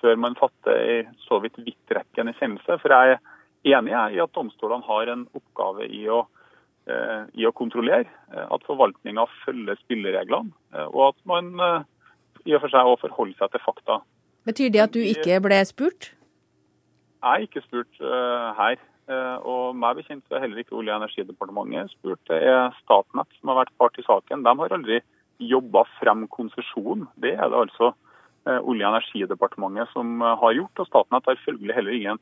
[0.00, 2.78] før man fatter ei så vidt vidtrekkende kjennelse.
[2.82, 6.24] For jeg er enig i at domstolene har en oppgave i å,
[6.90, 10.50] eh, i å kontrollere eh, at forvaltninga følger spillereglene,
[10.90, 11.52] og at man
[12.48, 14.00] i og for seg òg forholder seg til fakta.
[14.48, 16.12] Betyr det at du ikke ble spurt?
[17.20, 18.80] Jeg er ikke spurt her.
[19.10, 22.20] Eh, og meg bekjent så er heller ikke Olje- og energidepartementet spurt.
[22.30, 24.44] Det er Statnett som har vært part i saken.
[24.46, 25.00] De har aldri
[25.40, 27.08] jobba frem konsesjon.
[27.18, 28.09] Det er det altså eh,
[28.46, 30.82] Olje- og energidepartementet som eh, har gjort.
[30.82, 32.20] Og Statnett har følgelig heller ingen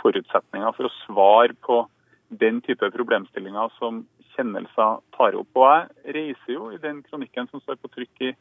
[0.00, 1.82] forutsetninger for å svare på
[2.40, 4.04] den type problemstillinger som
[4.36, 5.50] kjennelser tar opp.
[5.56, 8.36] Og Jeg reiser jo i den kronikken som står på trykk i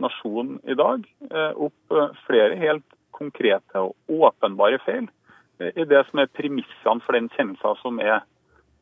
[0.00, 1.02] Nasjonen i dag,
[1.60, 5.10] opp flere helt konkrete og åpenbare feil
[5.60, 8.22] i det som er premissene for den kjennelsen som er,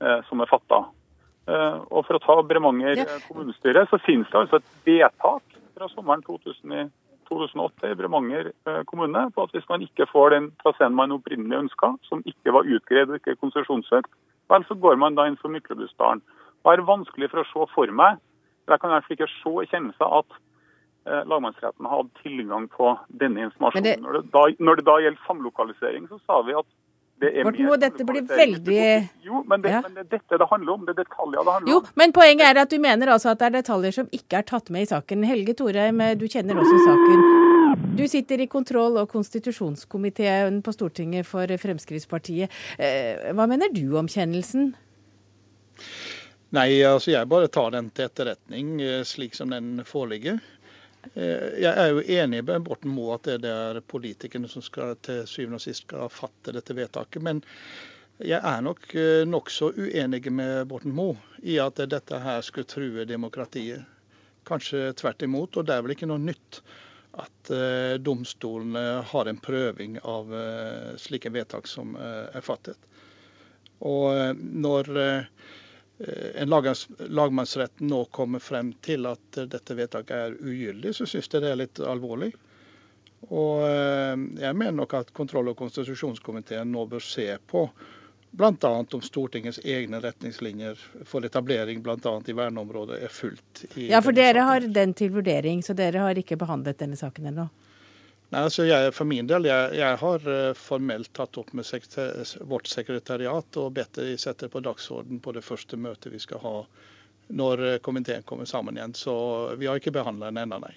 [0.00, 0.84] eh, som er fatta.
[1.48, 5.42] Eh, og For å ta Bremanger kommunestyre, så finnes det altså et vedtak
[5.74, 6.90] fra sommeren 2000,
[7.28, 11.62] 2008 i Bremanger eh, kommune på at hvis man ikke får den traseen man opprinnelig
[11.64, 14.10] ønska, som ikke var utgreid og ikke konsesjonssøkt,
[14.48, 16.24] vel, så går man da inn for Myklebustdalen.
[16.64, 18.18] Det er vanskelig for å se for meg,
[18.68, 20.34] jeg kan i hvert fall ikke se i kjennelse at
[21.08, 23.86] eh, lagmannsretten har hatt tilgang på denne informasjonen.
[23.86, 23.96] Det...
[24.04, 26.68] Når, det da, når det da gjelder samlokalisering, så sa vi at
[27.18, 28.82] Morten Moe, dette blir veldig
[29.26, 29.80] Jo, men det, ja.
[29.82, 30.84] men det dette det handler om.
[30.86, 31.72] Det er detaljer det handler om.
[31.72, 31.96] jo.
[31.98, 34.70] Men poenget er at du mener altså at det er detaljer som ikke er tatt
[34.74, 35.26] med i saken.
[35.26, 37.24] Helge Thorheim, du kjenner også saken.
[37.98, 42.54] Du sitter i kontroll- og konstitusjonskomiteen på Stortinget for Fremskrittspartiet.
[42.78, 44.72] Eh, hva mener du om kjennelsen?
[46.54, 50.38] Nei, altså jeg bare tar den til etterretning eh, slik som den foreligger.
[51.14, 55.24] Eh, jeg er jo enig med Borten Moe at det er politikerne som skal til
[55.30, 57.22] syvende og sist skal fatte dette vedtaket.
[57.24, 57.42] Men
[58.18, 63.06] jeg er nok eh, nokså uenig med Borten Moe i at dette her skulle true
[63.08, 63.86] demokratiet.
[64.48, 65.56] Kanskje tvert imot.
[65.60, 66.62] Og det er vel ikke noe nytt
[67.18, 70.28] at uh, domstolene har en prøving av
[71.02, 72.78] slike vedtak som er fattet.
[73.82, 75.24] Og når Eh,
[75.98, 76.52] en
[77.10, 81.58] lagmannsrett nå kommer frem til at dette vedtaket er ugyldig, så syns jeg det er
[81.58, 82.32] litt alvorlig.
[83.34, 87.66] Og eh, jeg mener nok at kontroll- og konstitusjonskomiteen nå bør se på
[88.30, 88.70] bl.a.
[88.94, 92.12] om Stortingets egne retningslinjer for etablering bl.a.
[92.26, 93.64] i verneområdet er fulgt.
[93.74, 97.48] ja, for dere har den til vurdering, så dere har ikke behandlet denne saken ennå?
[98.28, 102.18] Nei, altså jeg, For min del, jeg, jeg har uh, formelt tatt opp med sekretær,
[102.50, 106.56] vårt sekretariat og bedt de sette på dagsorden på det første møtet vi skal ha
[107.40, 108.96] når uh, komiteen kommer sammen igjen.
[108.96, 109.14] Så
[109.56, 110.74] vi har ikke behandla den ennå, nei.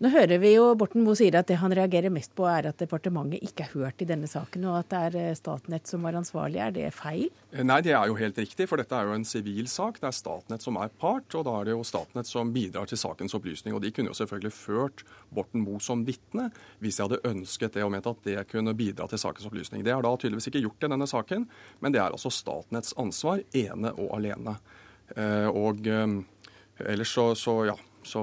[0.00, 2.80] Nå hører vi jo Borten Moe sier at det han reagerer mest på er at
[2.80, 6.16] departementet ikke er hørt i denne saken, og at det er eh, Statnett som var
[6.18, 6.58] ansvarlig.
[6.64, 7.28] Er det feil?
[7.52, 10.00] Eh, nei, det er jo helt riktig, for dette er jo en sivil sak.
[10.02, 12.98] Det er Statnett som er part, og da er det jo Statnett som bidrar til
[12.98, 13.76] sakens opplysning.
[13.76, 16.48] Og de kunne jo selvfølgelig ført Borten Moe som vitne
[16.82, 19.86] hvis de hadde ønsket det og ment at det kunne bidra til sakens opplysning.
[19.86, 21.46] Det har da tydeligvis ikke gjort i denne saken,
[21.84, 24.58] men det er altså Statnetts ansvar ene og alene.
[25.14, 27.78] Eh, og ellers så, så ja.
[28.02, 28.22] Så,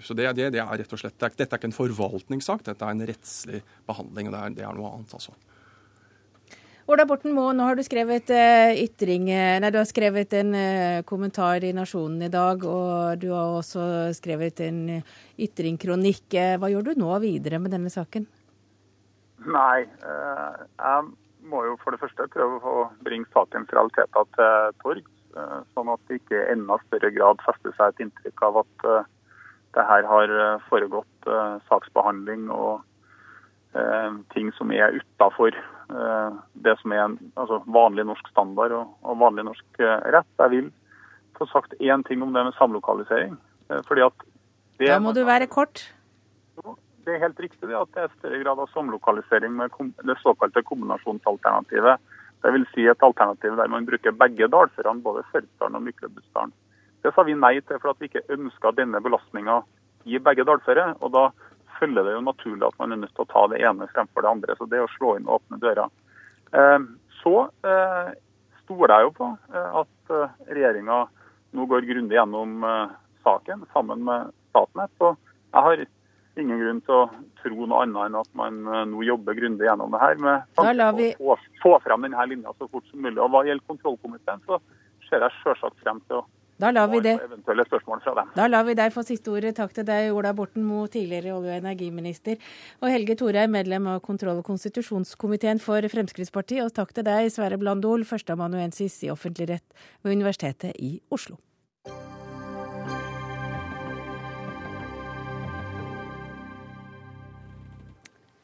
[0.00, 2.96] så det, det, det, er rett og slett, Dette er ikke en forvaltningssak, dette er
[2.96, 4.30] en rettslig behandling.
[4.30, 5.14] og det er, det er noe annet.
[5.18, 5.34] altså.
[6.90, 10.56] Ola Borten Moe, nå har du skrevet uh, ytring, nei, du har skrevet en
[11.06, 13.84] kommentar i Nasjonen i dag, og du har også
[14.16, 14.82] skrevet en
[15.38, 16.40] ytringkronikk.
[16.58, 18.26] Hva gjør du nå videre med denne saken?
[19.46, 21.12] Nei, jeg
[21.48, 25.19] må jo for det første prøve å bringe sakens realiteter til torgs.
[25.38, 28.86] Eh, sånn at det ikke i enda større grad fester seg et inntrykk av at
[28.90, 29.08] eh,
[29.76, 31.28] det her har eh, foregått
[31.68, 32.86] saksbehandling og
[34.34, 35.54] ting som er utafor
[36.58, 39.78] det som er altså vanlig norsk standard og, vanlig norsk
[40.10, 40.26] rett.
[40.40, 40.72] Jeg vil
[41.38, 43.36] få sagt én ting om det med samlokalisering.
[43.86, 44.24] fordi at
[44.80, 45.84] det, Da må du være kort.
[47.04, 49.70] Det er helt riktig det at det er større grad av samlokalisering med
[50.02, 52.02] det såkalte kombinasjonsalternativet
[52.40, 52.70] Dvs.
[52.74, 56.54] Si et alternativ der man bruker begge dalførene, både Sørdsdalen og Myklebustdalen.
[57.04, 59.60] Det sa vi nei til for at vi ikke ønska denne belastninga
[60.08, 60.94] i begge dalføre.
[61.00, 61.28] Og da
[61.78, 64.32] følger det jo naturlig at man er nødt til å ta det ene fremfor det
[64.32, 64.56] andre.
[64.56, 65.86] Så det å slå inn og åpne døra.
[66.52, 66.80] Eh,
[67.20, 68.10] så eh,
[68.64, 70.14] stoler jeg jo på eh, at
[70.50, 71.04] regjeringa
[71.56, 72.62] nå går grundig gjennom
[73.24, 74.92] saken sammen med Statnett.
[75.02, 75.16] Og
[75.50, 75.82] jeg har
[76.38, 77.04] ingen grunn til å
[77.42, 80.90] tro noe annet enn at man eh, nå jobber grundig gjennom det her med tanke
[80.98, 81.08] vi...
[81.18, 83.18] å få, få frem denne linja så fort som mulig.
[83.18, 84.60] Og Hva gjelder kontrollkomiteen, så
[85.08, 86.26] ser jeg selvsagt frem til å
[86.60, 86.90] da lar.
[88.36, 89.54] Da lar vi deg få siste ordet.
[89.56, 92.36] Takk til deg, Ola Borten Moe, tidligere olje- og energiminister,
[92.82, 96.66] og Helge Thorheim, medlem av kontroll- og konstitusjonskomiteen for Fremskrittspartiet.
[96.66, 101.40] Og takk til deg, Sverre Blandol, førsteamanuensis i offentlig rett ved Universitetet i Oslo.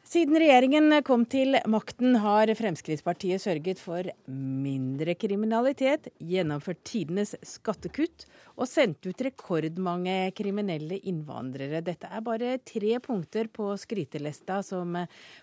[0.07, 8.23] Siden regjeringen kom til makten, har Fremskrittspartiet sørget for mindre kriminalitet, gjennomført tidenes skattekutt
[8.57, 11.83] og sendte ut rekordmange kriminelle innvandrere.
[11.85, 14.97] Dette er bare tre punkter på skrytelista som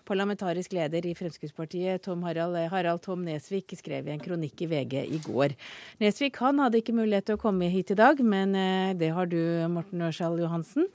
[0.07, 4.97] parlamentarisk leder i Fremskrittspartiet, Tom Harald, Harald Tom Nesvik, skrev i en kronikk i VG
[5.05, 5.55] i går.
[6.03, 9.31] Nesvik han hadde ikke mulighet til å komme hit i dag, men eh, det har
[9.31, 9.39] du,
[9.71, 10.89] Morten Ørsal Johansen,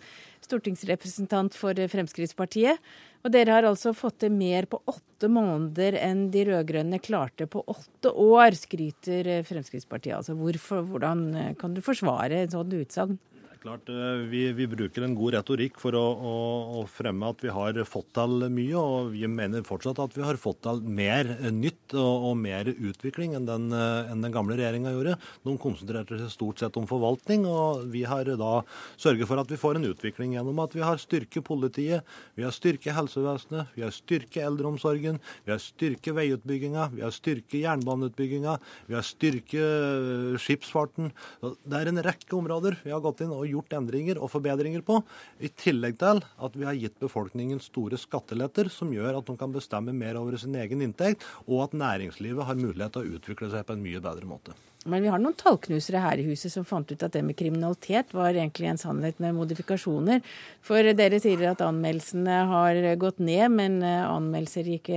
[0.45, 2.81] stortingsrepresentant for Fremskrittspartiet.
[3.21, 7.61] Og dere har altså fått til mer på åtte måneder enn de rød-grønne klarte på
[7.69, 10.17] åtte år, skryter Fremskrittspartiet.
[10.17, 11.27] Altså hvorfor, hvordan
[11.61, 13.19] kan du forsvare en sånn utsagn?
[13.61, 16.37] Klart, eh, vi, vi, bruker en god retorikk for å, å,
[16.79, 20.39] å, fremme at vi har fått til mye, og vi mener fortsatt at vi har
[20.41, 24.95] fått til mer nytt og, og mer utvikling enn den, eh, enn den gamle regjeringa
[24.95, 25.19] gjorde.
[25.45, 28.63] De konsentrerte seg stort sett om forvaltning, og vi har da
[28.97, 32.57] sørget for at vi får en utvikling gjennom at vi har styrket politiet, vi har
[32.57, 38.57] styrket helsevesenet, vi har styrket eldreomsorgen, vi har styrket veiutbygginga, vi har styrket jernbaneutbygginga,
[38.89, 41.13] vi har styrket eh, skipsfarten.
[41.45, 45.01] Det er en rekke områder vi har gått inn og gjort endringer og forbedringer på.
[45.43, 49.53] I tillegg til at vi har gitt befolkningen store skatteletter som gjør at de kan
[49.55, 53.67] bestemme mer over sin egen inntekt, og at næringslivet har mulighet til å utvikle seg
[53.67, 54.57] på en mye bedre måte.
[54.89, 58.15] Men vi har noen tallknusere her i huset som fant ut at det med kriminalitet
[58.17, 60.23] var egentlig en sannhet med modifikasjoner.
[60.65, 64.89] For dere sier at anmeldelsene har gått ned, men anmeldelser gikk,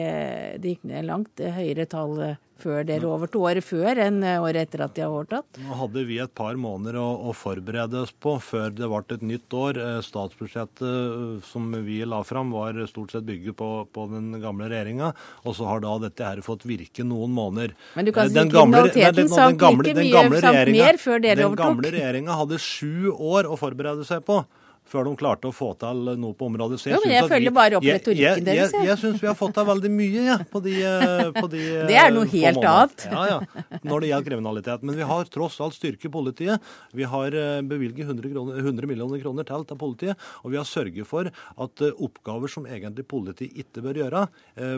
[0.63, 2.15] det gikk ned langt høyere tall
[2.63, 5.59] før dere overtok, året før enn året etter at de har overtatt?
[5.63, 9.25] Nå hadde vi et par måneder å, å forberede oss på før det ble et
[9.33, 9.79] nytt år.
[9.83, 14.69] Eh, statsbudsjettet eh, som vi la fram var stort sett bygget på, på den gamle
[14.71, 17.75] regjeringa, og så har da dette her fått virke noen måneder.
[17.97, 21.63] Men du kan si kriminaliteten sank like mye, sank mer før dere overtok?
[21.63, 24.43] Den gamle regjeringa hadde sju år å forberede seg på
[24.89, 26.79] før de klarte å få til noe på området.
[26.81, 28.73] Så jeg, jo, men jeg følger vi, bare opp retorikken deres.
[28.73, 31.49] Jeg, jeg, jeg syns vi har fått til veldig mye ja, på de, eh, på
[31.51, 33.05] de Det er noe helt annet.
[33.13, 34.85] Ja, ja, når det gjelder kriminalitet.
[34.85, 36.71] Men vi har tross alt styrket politiet.
[36.93, 40.29] Vi har eh, bevilget 100, kroner, 100 millioner kroner til til politiet.
[40.43, 44.23] Og vi har sørget for at eh, oppgaver som egentlig politiet ikke bør gjøre,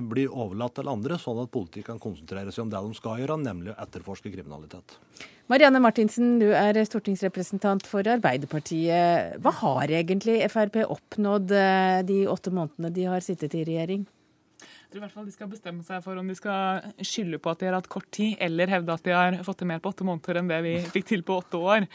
[0.05, 3.37] blir overlatt til andre, sånn at politiet kan konsentrere seg om det de skal gjøre,
[3.41, 4.97] nemlig å etterforske kriminalitet.
[5.45, 9.35] Marianne Martinsen, du er stortingsrepresentant for Arbeiderpartiet.
[9.45, 14.07] Hva har egentlig Frp oppnådd eh, de åtte månedene de har sittet i regjering?
[14.85, 17.51] Jeg tror i hvert fall de skal bestemme seg for om de skal skylde på
[17.51, 19.91] at de har hatt kort tid, eller hevde at de har fått til mer på
[19.91, 21.87] åtte måneder enn det vi fikk til på åtte år.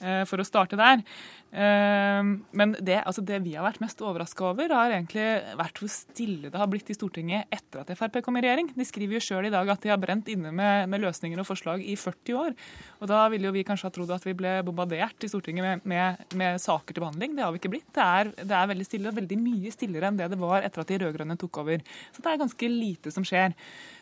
[0.00, 1.04] Eh, for å starte der.
[1.48, 5.24] Ehm, men det, altså det, vi har vært mest overraska over, har egentlig
[5.56, 8.68] vært hvor stille det har blitt i Stortinget etter at Frp kom i regjering.
[8.76, 11.48] De skriver jo sjøl i dag at de har brent inne med, med, løsninger og
[11.48, 12.56] forslag i 40 år.
[13.00, 15.88] Og da ville jo vi kanskje ha trodd at vi ble bombardert i Stortinget med,
[15.88, 17.36] med, med saker til behandling.
[17.38, 17.88] Det har vi ikke blitt.
[17.96, 20.84] Det er, det er, veldig stille, og veldig mye stillere enn det det var etter
[20.84, 21.80] at de rød-grønne tok over.
[22.12, 23.54] Så det er ganske lite som skjer.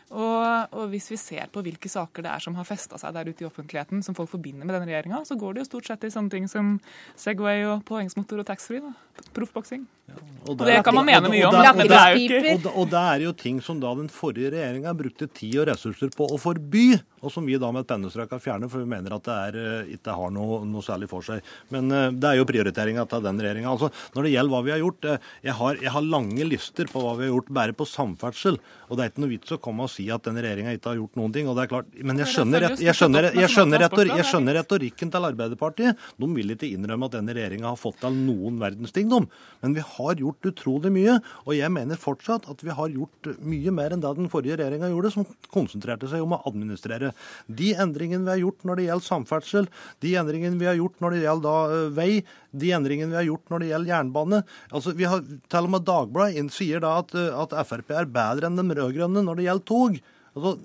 [0.07, 3.27] Og, og, hvis vi ser på hvilke saker det er som har festa seg der
[3.27, 6.07] ute i offentligheten, som folk forbinder med denne regjeringa, så går det jo stort sett
[6.07, 6.77] i sånne ting som
[7.19, 8.95] Segway og påhengsmotor og taxfree.
[9.35, 9.83] Proffboksing.
[10.07, 10.15] Ja,
[10.45, 12.99] og, og, det kan man mene mye om, men det er jo ikke Og det
[13.11, 16.85] er jo ting som da den forrige regjeringa brukte tid og ressurser på å forby,
[17.25, 19.57] og som vi da med et pennestrøk har fjernet, for vi mener at det er,
[19.59, 21.43] eh, ikke har noe, noe, særlig for seg.
[21.73, 23.73] Men uh, det er jo prioriteringa til den regjeringa.
[23.73, 26.91] Altså, når det gjelder hva vi har gjort, uh, jeg, har, jeg, har, lange lister
[26.93, 28.61] på hva vi har gjort bare på samferdsel.
[28.87, 30.99] Og det er ikke noe vits å komme og si at denne regjeringa ikke har
[30.99, 31.49] gjort noen ting.
[31.49, 35.27] og det er klart, Men jeg skjønner, jeg skjønner, jeg skjønner, jeg skjønner retorikken til
[35.29, 36.05] Arbeiderpartiet.
[36.17, 39.81] De vil ikke innrømme at denne regjeringa har fått til noen verdens ting, Men vi
[39.81, 41.19] har gjort utrolig mye.
[41.45, 44.89] Og jeg mener fortsatt at vi har gjort mye mer enn det den forrige regjeringa
[44.91, 47.13] gjorde, som konsentrerte seg om å administrere.
[47.47, 49.69] De endringene vi har gjort når det gjelder samferdsel,
[50.03, 52.11] de endringene vi har gjort når det gjelder da, eh, vei,
[52.51, 55.85] de endringene vi har gjort når det gjelder jernbane altså vi har Til og med
[55.87, 59.67] Dagbladet sier da at, eh, at Frp er bedre enn de rød-grønne når det gjelder
[59.67, 59.97] tog.
[60.35, 60.57] Altså,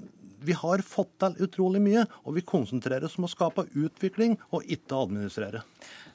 [0.43, 4.67] vi har fått til utrolig mye, og vi konsentrerer oss om å skape utvikling og
[4.67, 5.63] ikke administrere.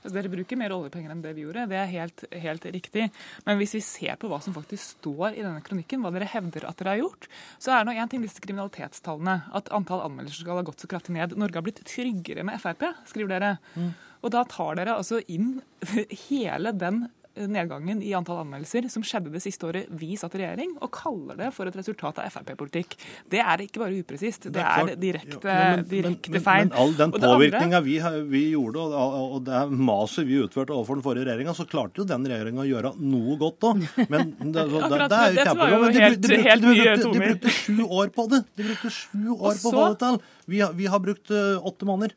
[0.07, 3.09] Altså, dere bruker mer oljepenger enn det vi gjorde, det er helt, helt, riktig.
[3.43, 6.63] Men hvis vi ser på hva som faktisk står i denne kronikken, hva dere hevder
[6.69, 7.27] at dere har gjort,
[7.59, 9.35] så er nå én ting disse kriminalitetstallene.
[9.57, 11.35] At antall anmeldelser skal ha gått så kraftig ned.
[11.35, 13.51] Norge har blitt tryggere med Frp, skriver dere.
[13.75, 13.91] Mm.
[14.23, 15.57] Og da tar dere altså inn
[16.29, 17.03] hele den
[17.49, 21.37] nedgangen i antall anmeldelser som skjedde det siste året vi satt i regjering, og kaller
[21.39, 22.97] det for et resultat av Frp-politikk.
[23.29, 26.67] Det er ikke bare upresist, det er, det er direkte, ja, men, direkte men, feil.
[26.67, 27.97] Men all den påvirkninga vi,
[28.31, 32.07] vi, gjorde, og, og det maset vi utførte overfor den forrige regjeringa, så klarte jo
[32.09, 33.83] den regjeringa å gjøre noe godt òg.
[34.07, 35.81] Men det, det, det, det, er jo kjempebra.
[35.83, 38.43] Men de, de, de, de, brukte sju år på det.
[38.57, 40.21] De brukte sju år på å få det til.
[40.47, 42.15] Vi, har brukt uh, åtte måneder.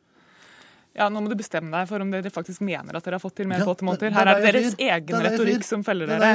[1.01, 3.39] Ja, Nå må du bestemme deg for om dere faktisk mener at dere har fått
[3.41, 4.13] til mer på åtte måneder.
[4.13, 6.35] Her er det deres egen retorikk som følger dere.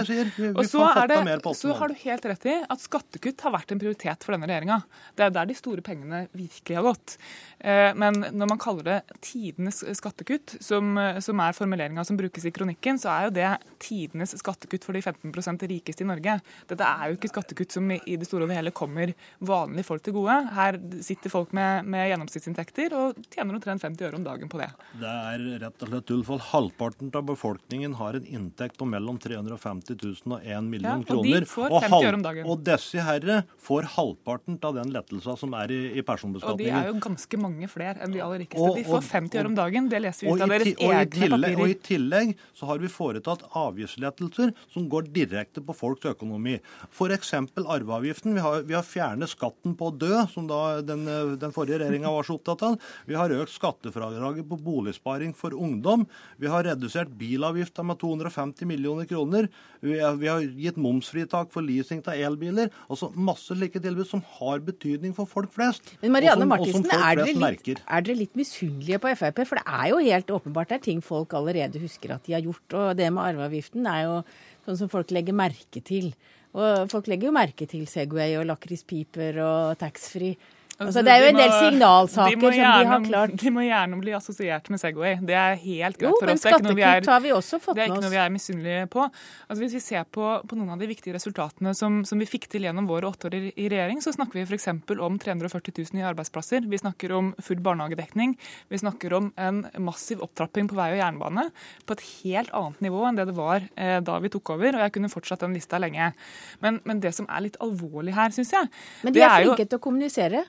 [0.55, 1.19] Og så, det,
[1.59, 4.79] så har du helt rett i at skattekutt har vært en prioritet for denne regjeringa.
[5.13, 7.17] Det er der de store pengene virkelig har gått.
[7.59, 12.53] Eh, men når man kaller det tidenes skattekutt, som, som er formuleringa som brukes i
[12.55, 13.51] kronikken, så er jo det
[13.83, 16.37] tidenes skattekutt for de 15% rikeste i Norge.
[16.69, 19.13] Dette er jo ikke skattekutt som i det store og hele kommer
[19.45, 20.35] vanlige folk til gode.
[20.55, 24.69] Her sitter folk med, med gjennomsnittsinntekter og tjener omtrent 50 øre om dagen på det.
[25.01, 26.23] Det er rett og slett tull.
[26.25, 30.97] For halvparten av befolkningen har en inntekt på mellom 350 000 og 1 million Ja,
[31.01, 31.45] og kroner.
[31.45, 32.49] de får 50 øre om dagen.
[32.49, 36.89] Og disse herre får halvparten av den lettelsen som er i, i Og de er
[36.89, 38.59] jo ganske mange flere enn de aller rikeste.
[38.59, 39.87] Og- De får 50 øre om dagen.
[39.89, 41.61] Det leser vi ut av deres egne og, tillegg, papirer.
[41.61, 46.59] og i tillegg så har vi foretatt avgiftslettelser som går direkte på folks økonomi.
[46.91, 47.31] F.eks.
[47.55, 48.33] arveavgiften.
[48.35, 51.05] Vi har, vi har fjernet skatten på å dø, som da den,
[51.39, 52.79] den forrige regjeringa var så opptatt av.
[53.07, 56.05] Vi har økt skattefradraget på boligsparing for ungdom.
[56.41, 59.49] Vi har redusert bilavgifta med 250 millioner kroner.
[59.81, 62.71] Vi har, vi har gitt momsfritak for leasing av elbiler.
[62.89, 65.93] Altså masse slike tilbud som har betydning for folk flest.
[66.01, 67.81] Men Marianne og som, og som Martinsen, folk er dere, litt, merker.
[67.85, 69.43] er dere litt misunnelige på Frp?
[69.49, 72.45] For det er jo helt åpenbart det er ting folk allerede husker at de har
[72.45, 72.65] gjort.
[72.73, 74.17] Og det med arveavgiften er jo
[74.65, 76.11] sånn som folk legger merke til.
[76.55, 80.39] Og folk legger jo merke til Segway og lakrispiper og taxfree.
[80.75, 83.33] Altså, det er jo en del signalsaker de gjerne, som de har klart.
[83.39, 85.13] De må gjerne bli assosiert med Segway.
[85.23, 86.41] Det er helt greit Jo, for oss.
[86.43, 88.11] Det er ikke noe vi er- skattekutt har vi også fått Det er ikke noe
[88.11, 89.05] vi er misunnelige på.
[89.47, 92.49] Altså, hvis vi ser på, på noen av de viktige resultatene som, som vi fikk
[92.51, 94.67] til gjennom våre åtte år i, i regjering, så snakker vi f.eks.
[94.99, 96.67] om 340 000 nye arbeidsplasser.
[96.67, 98.35] Vi snakker om full barnehagedekning.
[98.67, 101.47] Vi snakker om en massiv opptrapping på vei og jernbane
[101.87, 104.75] på et helt annet nivå enn det det var eh, da vi tok over.
[104.75, 106.11] Og jeg kunne fortsatt den lista lenge.
[106.59, 108.67] Men, men det som er litt alvorlig her, syns jeg
[109.07, 110.43] Men de er, er flinke til å kommunisere.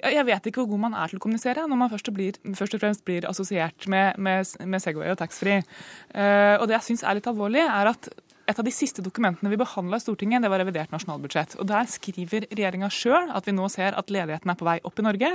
[0.00, 2.76] Jeg vet ikke hvor god man er til å kommunisere når man først, blir, først
[2.76, 5.60] og fremst blir assosiert med, med, med Segway og taxfree.
[6.14, 8.08] Eh, og det jeg syns er litt alvorlig, er at
[8.48, 11.56] et av de siste dokumentene vi behandla i Stortinget, det var revidert nasjonalbudsjett.
[11.60, 14.98] Og Der skriver regjeringa sjøl at vi nå ser at ledigheten er på vei opp
[14.98, 15.30] i Norge.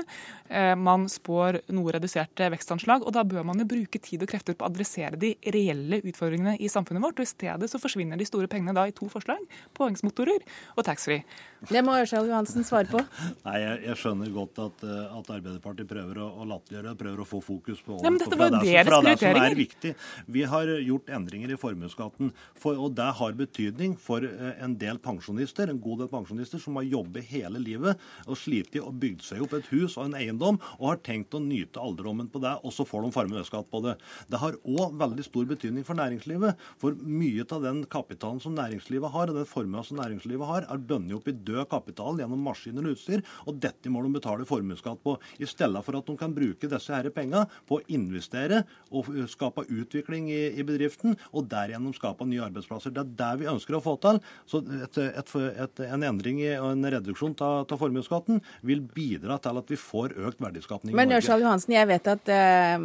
[0.50, 4.54] Eh, Man spår noe reduserte vekstanslag, og da bør man jo bruke tid og krefter
[4.58, 7.20] på å adressere de reelle utfordringene i samfunnet vårt.
[7.20, 9.40] Og I stedet så forsvinner de store pengene da i to forslag.
[9.78, 10.44] Påhengsmotorer
[10.76, 11.24] og taxfree.
[11.70, 13.00] Det må Ørsal Johansen svare på.
[13.46, 17.28] Nei, jeg, jeg skjønner godt at, eh, at Arbeiderpartiet prøver å, å latterliggjøre, prøver å
[17.30, 19.56] få fokus på, Nei, men dette var jo det, deres som- fra det som er
[19.58, 19.96] viktig.
[20.28, 25.00] Vi har gjort endringer i formuesskatten, for- og det har betydning for eh, en del
[25.04, 29.44] pensjonister, en god del pensjonister som har jobbet hele livet og slitt og bygd seg
[29.46, 32.74] opp et hus og en eiendom, og har tenkt å nyte alderdommen på det, og
[32.74, 33.96] så får de formuesskatt på det.
[34.32, 39.14] Det har òg veldig stor betydning for næringslivet, for mye av den kapitalen som næringslivet
[39.14, 42.88] har, og den formua som næringslivet har, er bundet opp i død kapital gjennom maskiner
[42.88, 45.16] og utstyr, og dette må de betale formuesskatt på.
[45.40, 49.68] I stedet for at de kan bruke disse her pengene på å investere og skape
[49.70, 52.85] utvikling i, i bedriften, og derigjennom skape nye arbeidsplasser.
[52.94, 54.20] Det er det vi ønsker å få til.
[54.50, 59.72] Så et, et, et, en endring og en reduksjon av formuesskatten vil bidra til at
[59.72, 61.24] vi får økt verdiskapning i Men Norge.
[61.24, 62.76] Ørsal Johansen, jeg vet at eh,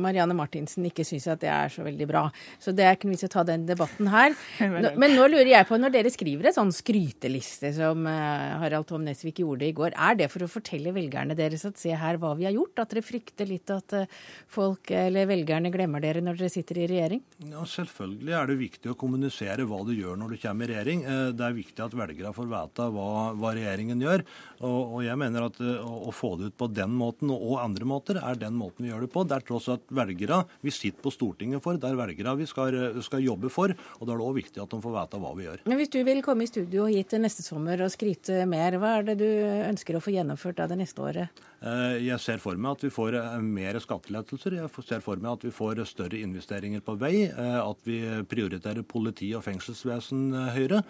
[0.00, 2.24] Marianne Martinsen ikke syns at det er så veldig bra.
[2.62, 4.34] Så det er ikke noe vits i å ta den debatten her.
[4.84, 8.88] Nå, men nå lurer jeg på, når dere skriver en sånn skryteliste som eh, Harald
[8.90, 12.18] Tom Nesvik gjorde i går, er det for å fortelle velgerne deres at se her
[12.22, 12.82] hva vi har gjort?
[12.82, 14.10] At dere frykter litt at eh,
[14.50, 17.24] folk eller velgerne glemmer dere når dere sitter i regjering?
[17.50, 21.04] Ja, Selvfølgelig er det viktig å kommunisere hva du gjør når du kommer i regjering.
[21.04, 23.06] Eh, Det er viktig at velgere får vite hva,
[23.38, 24.24] hva regjeringen gjør.
[24.64, 27.58] Og, og jeg mener at eh, å, å få det ut på den måten og,
[27.64, 29.24] andre måter er den måten vi gjør det på.
[29.28, 31.76] Det er tross alt velgere vi sitter på Stortinget for.
[31.80, 33.74] Det er velgere vi skal, skal jobbe for.
[34.00, 35.62] Og da er det òg viktig at de får vite hva vi gjør.
[35.68, 39.08] Men hvis du vil komme i studio hit neste sommer og skryte mer, hva er
[39.12, 41.44] det du ønsker å få gjennomført av det neste året?
[41.64, 44.58] Eh, Jeg ser for meg at vi får mer skattelettelser.
[44.62, 47.26] Jeg ser for meg at vi får større investeringer på vei.
[47.34, 50.82] At vi prioriterer politi og fengselsvesen eh, høyere.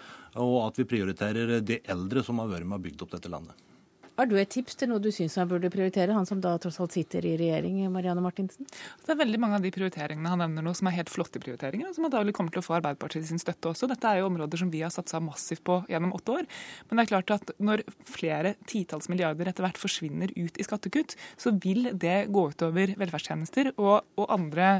[0.42, 3.56] Og at vi prioriterer de eldre som har vært med og bygd opp dette landet.
[4.14, 6.76] Har du et tips til noe du syns han burde prioritere, han som da tross
[6.78, 8.68] alt sitter i regjering, Marianne Martinsen?
[9.02, 11.88] Det er veldig mange av de prioriteringene han nevner nå som er helt flotte prioriteringer,
[11.88, 13.88] og som antagelig kommer til å få Arbeiderpartiet sin støtte også.
[13.90, 16.46] Dette er jo områder som vi har satsa massivt på gjennom åtte år.
[16.86, 21.16] Men det er klart at når flere titalls milliarder etter hvert forsvinner ut i skattekutt,
[21.34, 24.70] så vil det gå utover velferdstjenester og, og andre,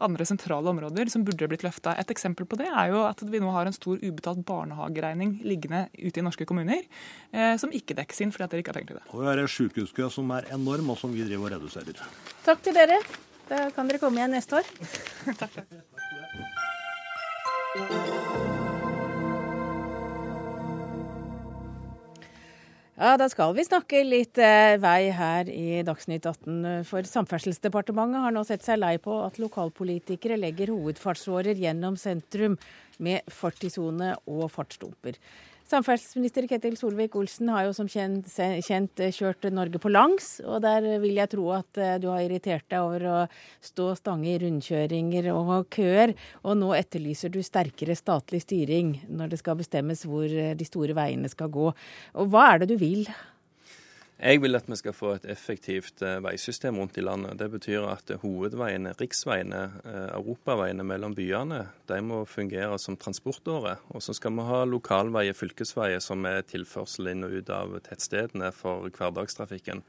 [0.00, 1.92] andre sentrale områder som burde blitt løfta.
[2.00, 5.84] Et eksempel på det er jo at vi nå har en stor ubetalt barnehageregning liggende
[6.00, 6.88] ute i norske kommuner,
[7.36, 9.04] eh, som ikke dekkes inn fordi at dere ikke har til det.
[9.10, 11.96] Og vi har en sykehuskø som er enorm, og som vi driver og reduserer.
[12.46, 12.98] Takk til dere.
[13.48, 14.66] Da kan dere komme igjen neste år.
[22.98, 26.82] Ja, Da skal vi snakke litt eh, vei her i Dagsnytt 18.
[26.88, 32.56] For Samferdselsdepartementet har nå sett seg lei på at lokalpolitikere legger hovedfartsårer gjennom sentrum
[32.98, 35.14] med fartssone og fartsdumper.
[35.68, 38.24] Samferdselsminister Ketil Solvik-Olsen har jo som kjent,
[38.64, 42.64] kjent kjørt Norge på langs, og der vil jeg tro at eh, du har irritert
[42.72, 43.18] deg over å
[43.60, 49.42] stå stange i rundkjøringer og køer, og nå etterlyser du sterkere statlig styring når det
[49.42, 51.68] skal bestemmes hvor eh, de store veiene skal gå.
[52.16, 53.04] Og hva er det du vil?
[54.18, 57.36] Jeg vil at vi skal få et effektivt eh, veisystem rundt i landet.
[57.38, 63.76] Det betyr at hovedveiene, riksveiene, eh, europaveiene mellom byene, de må fungere som transportåre.
[63.94, 68.50] Og så skal vi ha lokalveier, fylkesveier, som er tilførsel inn og ut av tettstedene
[68.50, 69.84] for hverdagstrafikken.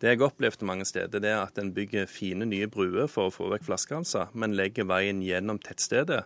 [0.00, 3.34] Det jeg opplevde mange steder, det er at en bygger fine nye bruer for å
[3.34, 6.22] få vekk flaskehalser, men legger veien gjennom tettstedet.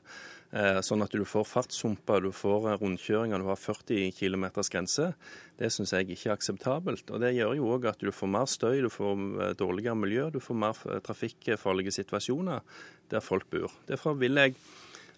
[0.55, 5.09] Eh, sånn at du får fartssumper, du får eh, rundkjøringer, du har 40 km grense.
[5.59, 7.11] Det syns jeg ikke er akseptabelt.
[7.11, 10.29] Og Det gjør jo òg at du får mer støy, du får eh, dårligere miljø,
[10.31, 12.63] du får mer trafikkfarlige situasjoner
[13.11, 13.75] der folk bor.
[13.91, 14.55] Derfor vil jeg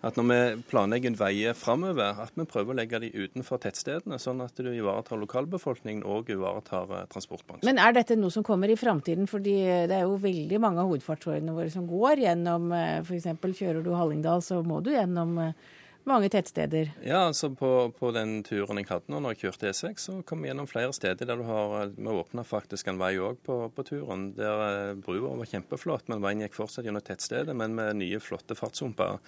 [0.05, 4.43] at når vi planlegger veier framover, at vi prøver å legge de utenfor tettstedene, sånn
[4.45, 7.67] at du ivaretar lokalbefolkningen og ivaretar eh, transportbransjen.
[7.69, 9.29] Men er dette noe som kommer i framtiden?
[9.31, 9.57] Fordi
[9.89, 13.33] det er jo veldig mange av hovedfartsårene våre som går gjennom eh, f.eks.
[13.57, 15.75] kjører du Hallingdal, så må du gjennom eh,
[16.07, 16.93] mange tettsteder?
[17.05, 20.45] Ja, altså på, på, den turen jeg hadde nå når jeg kjørte E6, så kom
[20.45, 23.87] vi gjennom flere steder der du har Vi åpna faktisk en vei òg på, på,
[23.87, 24.31] turen.
[24.39, 28.57] Der eh, brua var kjempeflott, men veien gikk fortsatt gjennom tettstedet, men med nye, flotte
[28.59, 29.19] fartshumper.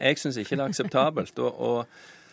[0.00, 1.38] Jeg syns ikke det er akseptabelt.
[1.38, 2.23] og, og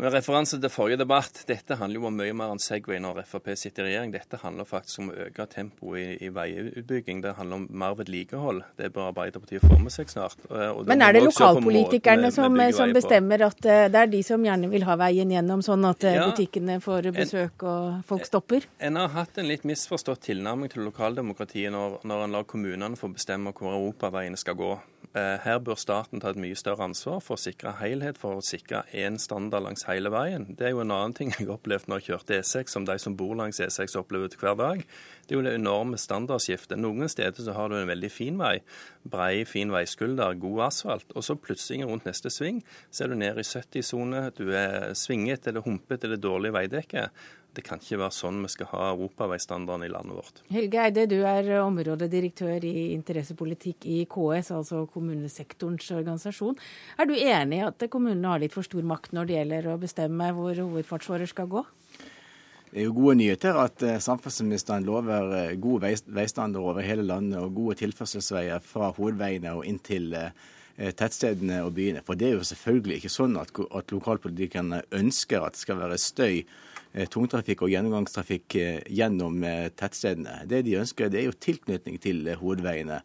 [0.00, 3.50] med referanse til forrige debatt, dette handler jo om mye mer enn Segway når Frp
[3.58, 4.14] sitter i regjering.
[4.14, 7.20] Dette handler faktisk om å øke tempoet i, i veiutbygging.
[7.24, 8.62] Det handler om mer vedlikehold.
[8.80, 10.40] Det bør Arbeiderpartiet få med seg snart.
[10.88, 14.86] Men er det lokalpolitikerne som, som, bestemmer at uh, det er de som gjerne vil
[14.88, 18.68] ha veien gjennom, sånn at uh, ja, butikkene får besøk og folk stopper?
[18.78, 22.98] En, en har hatt en litt misforstått tilnærming til lokaldemokratiet når, når en lar kommunene
[23.00, 24.74] få bestemme hvor europaveiene skal gå.
[25.10, 28.44] Eh, her bør staten ta et mye større ansvar for å sikre helhet, for å
[28.46, 30.44] sikre én standard langs hele veien.
[30.54, 32.94] Det er jo en annen ting jeg har opplevd når jeg kjørte E6, som de
[33.02, 34.84] som bor langs E6 opplever hver dag.
[35.26, 36.78] Det er jo det enorme standardskiftet.
[36.78, 38.60] Noen steder så har du en veldig fin vei,
[39.02, 41.10] brei, fin veiskulder, god asfalt.
[41.18, 45.50] Og så plutselig rundt neste sving så er du nede i 70-sone, du er svinget
[45.50, 47.08] eller humpet eller dårlig veidekke.
[47.54, 50.42] Det kan ikke være sånn vi skal ha europaveistandarden i landet vårt.
[50.54, 56.60] Helge Eide, du er områdedirektør i interessepolitikk i KS, altså kommunesektorens organisasjon.
[56.94, 59.80] Er du enig i at kommunene har litt for stor makt når det gjelder å
[59.82, 61.64] bestemme hvor hovedfartsårer skal gå?
[62.70, 65.26] Det er jo gode nyheter at eh, samferdselsministeren lover
[65.58, 70.30] god gode veistandarder over hele landet og gode tilførselsveier fra hovedveiene og inn til eh,
[70.78, 72.06] tettstedene og byene.
[72.06, 75.98] For det er jo selvfølgelig ikke sånn at, at lokalpolitikerne ønsker at det skal være
[75.98, 76.69] støy Eh,
[77.10, 80.40] tungtrafikk og gjennomgangstrafikk eh, gjennom eh, tettstedene.
[80.50, 83.00] Det de ønsker, det er jo tilknytning til hovedveiene.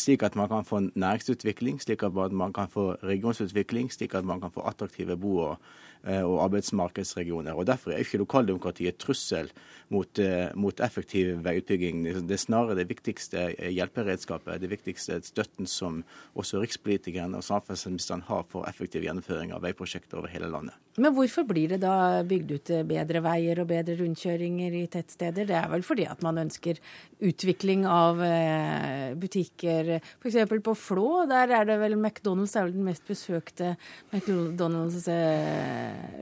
[0.00, 4.40] Slik at man kan få næringsutvikling, slik at man kan få regionsutvikling, slik at man
[4.40, 7.56] kan få attraktive bo- og Eh, og arbeidsmarkedsregioner.
[7.56, 9.48] Og Derfor er ikke lokaldemokratiet et trussel
[9.92, 12.04] mot, eh, mot, effektiv veiutbygging.
[12.26, 16.02] Det er snarere det viktigste hjelperedskapet, det viktigste støtten som
[16.34, 20.74] også rikspolitikeren og samferdselsministeren har for effektiv gjennomføring av veiprosjekter over hele landet.
[20.96, 25.48] Men hvorfor blir det da bygd ut bedre veier og bedre rundkjøringer i tettsteder?
[25.48, 26.78] Det er vel fordi at man ønsker
[27.24, 29.96] utvikling av eh, butikker.
[30.22, 30.38] F.eks.
[30.64, 33.74] på Flå, der er det vel McDonald's er vel den mest besøkte
[34.12, 35.08] McDonald's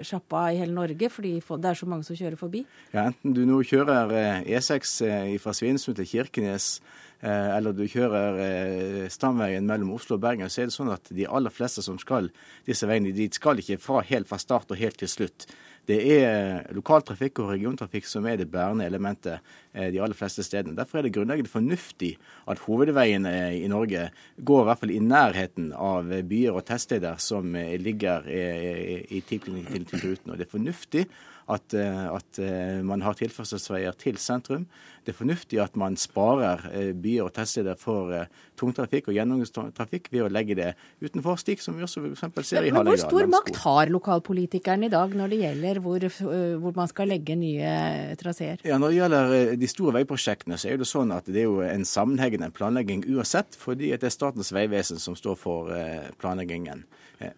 [0.06, 2.64] sjappa i hele Norge, fordi det er så mange som kjører forbi?
[2.92, 4.12] Ja, Enten du nå kjører
[4.42, 6.68] E6 eh, e eh, fra Svinesund til Kirkenes,
[7.20, 11.28] eh, eller du kjører stamveien mellom Oslo og Bergen, så er det sånn at de
[11.28, 12.30] aller fleste som skal
[12.68, 15.48] disse veiene dit, skal ikke fra helt fra start og helt til slutt.
[15.88, 19.42] Det er lokaltrafikk og regiontrafikk som er det bærende elementet
[19.74, 20.76] de aller fleste stedene.
[20.78, 22.12] Derfor er det grunnleggende fornuftig
[22.46, 24.04] at hovedveiene i Norge
[24.38, 30.06] går i hvert fall i nærheten av byer og tettsteder som ligger i tilknytning til
[30.06, 30.30] ruten.
[30.30, 31.06] Og det er fornuftig
[31.52, 32.40] at, at
[32.86, 34.66] man har tilførselsveier til sentrum.
[35.02, 38.28] Det er fornuftig at man sparer eh, byer og tettsteder for eh,
[38.58, 40.68] tungtrafikk og gjennomgangstrafikk ved å legge det
[41.02, 42.22] utenfor, slik som vi også f.eks.
[42.46, 42.92] ser i Hallingdal.
[42.92, 47.10] Hvor stor makt har lokalpolitikerne i dag når det gjelder hvor, eh, hvor man skal
[47.10, 47.74] legge nye
[48.20, 48.62] traseer?
[48.68, 51.58] Ja, Når det gjelder de store veiprosjektene, så er det sånn at det er jo
[51.66, 55.74] en sammenhengende planlegging uansett, fordi det er Statens vegvesen som står for
[56.22, 56.86] planleggingen.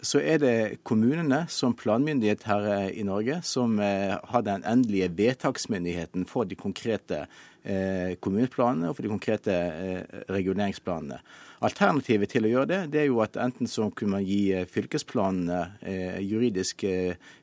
[0.05, 6.49] Så er det kommunene som planmyndighet her i Norge som har den endelige vedtaksmyndigheten for
[6.49, 7.25] de konkrete
[7.65, 11.17] Eh, kommuneplanene og for de konkrete eh, reguleringsplanene.
[11.65, 14.67] Alternativet til å gjøre det, det er jo at enten så kunne man gi eh,
[14.69, 15.63] fylkesplanene
[16.21, 16.85] juridisk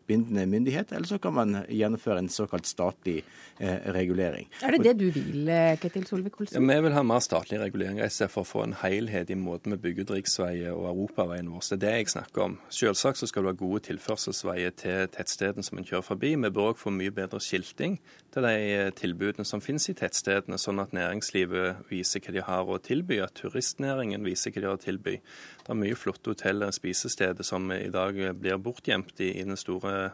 [0.07, 3.21] bindende myndighet, eller så kan man gjennomføre en såkalt statlig
[3.59, 4.49] eh, regulering.
[4.63, 6.57] Er det det du vil, eh, Ketil Solvik-Olsen?
[6.57, 9.81] Ja, vi vil ha mer statlig regulering for å få en helhet i måten vi
[9.85, 11.67] bygger ut riksveier og europaveien vår.
[11.69, 12.57] Det er det jeg snakker om.
[12.69, 16.33] Selvsagt så skal du ha gode tilførselsveier til tettstedene som en kjører forbi.
[16.35, 17.99] Vi bør òg få mye bedre skilting
[18.33, 22.69] til de eh, tilbudene som finnes i tettstedene, sånn at næringslivet viser hva de har
[22.69, 25.17] å tilby, at turistnæringen viser hva de har å tilby.
[25.61, 30.11] Det er mye flotte hoteller og spisesteder som i dag blir bortgjemt i, i store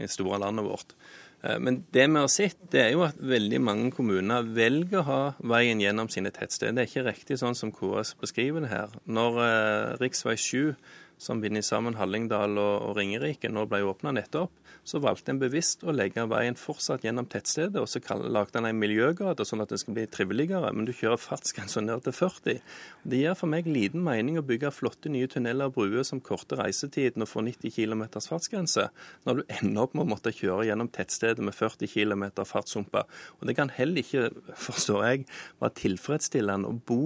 [0.00, 0.94] i store landet vårt.
[1.42, 5.06] Eh, men det vi har sett, det er jo at veldig mange kommuner velger å
[5.08, 5.20] ha
[5.52, 6.76] veien gjennom sine tettsteder.
[6.76, 8.94] Det er ikke riktig sånn som KS beskriver det her.
[9.04, 10.36] Når eh, rv.
[10.36, 10.74] 7
[11.22, 14.50] som binder sammen Hallingdal og, Ringerike, nå ble åpna nettopp,
[14.82, 17.78] så valgte en bevisst å legge veien fortsatt gjennom tettstedet.
[17.78, 21.20] Og så lagde en en miljøgate sånn at det skal bli triveligere, men du kjører
[21.22, 22.58] fartsgrensa ned til 40.
[23.06, 26.58] Det gir for meg liten mening å bygge flotte nye tunneler og bruer som korter
[26.64, 28.88] reisetiden og får 90 km fartsgrense,
[29.28, 33.06] når du ender opp med å måtte kjøre gjennom tettstedet med 40 km fartshumper.
[33.38, 35.30] Og det kan heller ikke, forstår jeg,
[35.62, 37.04] være tilfredsstillende å bo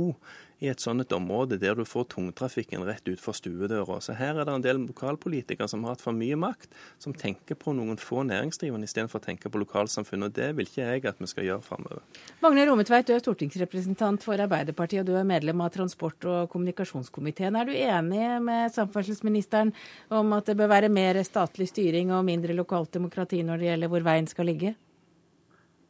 [0.59, 3.99] i et sånt et område der du får tungtrafikken rett ut for stuedøra.
[4.01, 6.71] Så her er det en del lokalpolitikere som har hatt for mye makt,
[7.03, 10.31] som tenker på noen få næringsdrivende istedenfor å tenke på lokalsamfunnet.
[10.31, 12.05] Og det vil ikke jeg at vi skal gjøre framover.
[12.45, 17.59] Magne Rometveit, du er stortingsrepresentant for Arbeiderpartiet, og du er medlem av transport- og kommunikasjonskomiteen.
[17.61, 19.75] Er du enig med samferdselsministeren
[20.09, 23.93] om at det bør være mer statlig styring og mindre lokalt demokrati når det gjelder
[23.93, 24.73] hvor veien skal ligge?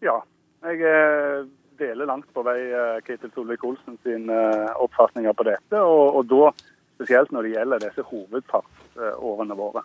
[0.04, 0.18] Ja,
[0.66, 1.46] jeg er
[1.78, 5.80] deler langt på vei eh, Ketil Solvik-Olsen sin eh, oppfatninger på dette.
[5.80, 6.50] Og, og, da
[6.96, 9.82] spesielt når det gjelder disse hovedfartsårene våre.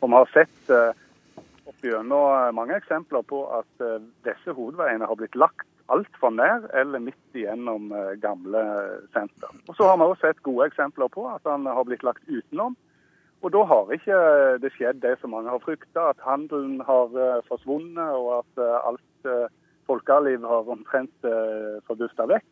[0.00, 0.90] Og vi har sett eh,
[1.68, 3.84] opp gjennom mange eksempler på at
[4.24, 7.90] disse hovedveiene har blitt lagt altfor nær eller midt igjennom
[8.20, 8.60] gamle
[9.12, 9.52] senter.
[9.68, 12.76] Og Så har vi også sett gode eksempler på at han har blitt lagt utenom.
[13.44, 14.20] Og Da har ikke
[14.60, 17.12] det skjedd det som mange har frykta, at handelen har
[17.48, 19.48] forsvunnet og at alt
[19.86, 22.46] folkeliv har omtrent eh, forbusta vekk.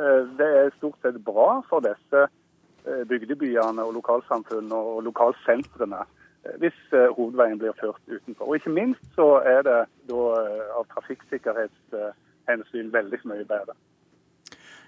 [0.00, 6.02] Eh, det er stort sett bra for disse eh, bygdebyene og lokalsamfunnene og lokalsentrene
[6.56, 8.46] hvis hovedveien blir ført utenfor.
[8.48, 10.20] Og Ikke minst så er det da
[10.72, 13.76] av trafikksikkerhetshensyn veldig mye bedre.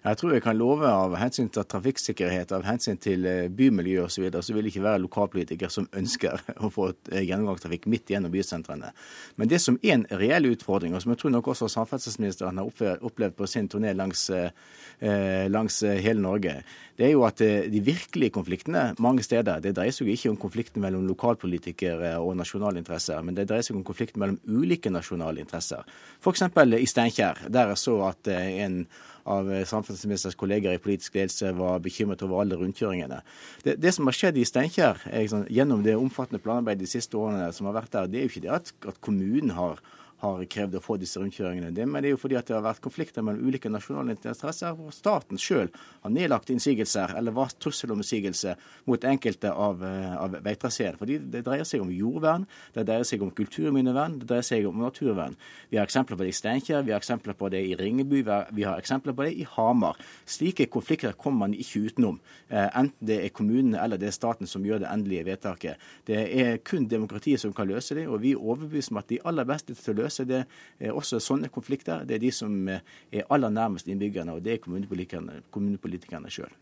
[0.02, 4.16] Jeg tror jeg kan love av hensyn til trafikksikkerhet, av hensyn til eh, bymiljø osv.,
[4.16, 8.10] så, videre, så vil det ikke være lokalpolitiker som ønsker å få eh, gjennomgangstrafikk midt
[8.10, 8.90] gjennom bysentrene.
[9.38, 12.98] Men det som er en reell utfordring, og som jeg tror nok også samferdselsministeren har
[12.98, 16.56] opplevd på sin turné langs, eh, langs hele Norge,
[16.98, 20.36] det er jo at de virkelige konfliktene mange steder det dreier seg jo ikke om
[20.42, 25.42] konflikten mellom lokalpolitikere og nasjonale interesser, men det dreier seg om konflikten mellom ulike nasjonale
[25.42, 25.86] interesser.
[26.20, 26.44] F.eks.
[26.50, 28.82] i Steinkjer, der jeg så at en
[29.24, 33.22] av eh, samferdselsministerens kolleger i politisk ledelse var bekymret over alle rundkjøringene.
[33.64, 37.50] Det, det som har skjedd i Steinkjer liksom, gjennom det omfattende planarbeidet de siste årene
[37.54, 39.82] som har vært der, det er jo ikke det at, at kommunen har
[40.22, 41.72] har krevd å få disse rundkjøringene.
[41.74, 44.74] Det, men det er jo fordi at det har vært konflikter mellom ulike nasjonale interesser,
[44.78, 45.70] hvor staten sjøl
[46.04, 48.54] har nedlagt innsigelser eller var trussel om innsigelse
[48.90, 50.98] mot enkelte av, eh, av veitraseer.
[51.00, 52.46] Fordi det dreier seg om jordvern,
[52.76, 55.34] det dreier seg om kulturminnevern, det dreier seg om naturvern.
[55.70, 58.62] Vi har eksempler på det i Steinkjer, vi har eksempler på det i Ringebu, vi
[58.62, 59.98] har eksempler på det i Hamar.
[60.26, 62.20] Slike konflikter kommer man ikke utenom,
[62.50, 65.76] eh, enten det er kommunene eller det er staten som gjør det endelige vedtaket.
[66.06, 69.18] Det er kun demokratiet som kan løse det, og vi er overbevist om at de
[69.24, 70.42] aller beste til å løse så det
[70.80, 72.04] er også sånne konflikter.
[72.08, 76.52] Det er de som er aller nærmest innbyggerne, og det er kommunepolitikerne, kommunepolitikerne sjøl.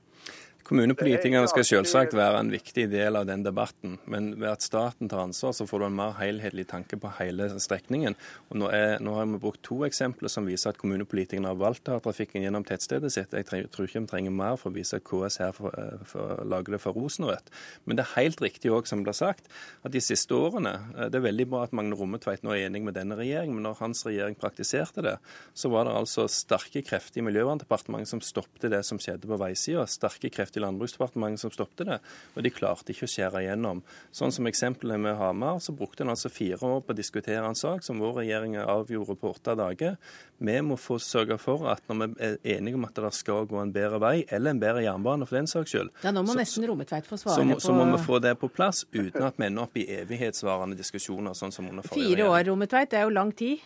[0.70, 5.24] Kommunepolitikerne skal selvsagt være en viktig del av den debatten, men ved at staten tar
[5.24, 8.14] ansvar, så får du en mer helhetlig tanke på hele strekningen.
[8.52, 11.90] Og nå, er, nå har vi brukt to eksempler som viser at kommunepolitikerne har valgt
[11.90, 13.34] å ha trafikken gjennom tettstedet sitt.
[13.34, 16.44] Jeg tror ikke vi trenger mer for å vise at KS her for, eh, for,
[16.46, 17.50] lager det for rosenrødt.
[17.90, 19.50] Men det er helt riktig òg, som det blir sagt,
[19.82, 22.84] at de siste årene eh, Det er veldig bra at Magne Rommetveit nå er enig
[22.86, 25.18] med denne regjeringen, men når hans regjering praktiserte det,
[25.50, 29.82] så var det altså sterke krefter i Miljøverndepartementet som stoppet det som skjedde på veisida.
[29.90, 31.98] Sterke krefter i Landbruksdepartementet som stoppet det,
[32.36, 33.80] og de klarte ikke å skjære igjennom.
[34.14, 37.58] Sånn som eksempelet med Hamar, så brukte en altså fire år på å diskutere en
[37.58, 39.96] sak som vår regjering avgjorde på åtte dager.
[40.40, 43.58] Vi må få sørge for at når vi er enige om at det skal gå
[43.60, 46.40] en bedre vei, eller en bedre jernbane for den saks skyld, ja, nå må så,
[46.40, 49.26] nesten Rommetveit få svare så, må, på så må vi få det på plass uten
[49.26, 53.02] at vi ender opp i evighetsvarende diskusjoner, sånn som under forrige Fire år, Rommetveit, det
[53.02, 53.60] er jo lang tid?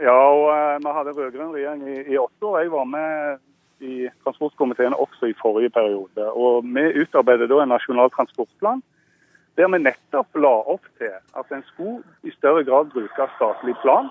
[0.00, 2.62] Ja, og uh, vi hadde rød-grønn regjering i, i åtte år.
[2.62, 3.42] Jeg var med
[3.82, 6.26] i transportkomiteen også i forrige periode.
[6.32, 8.82] Og Vi utarbeidet da en nasjonal transportplan
[9.60, 14.08] der vi nettopp la opp til at en skulle i større grad bruke statlig plan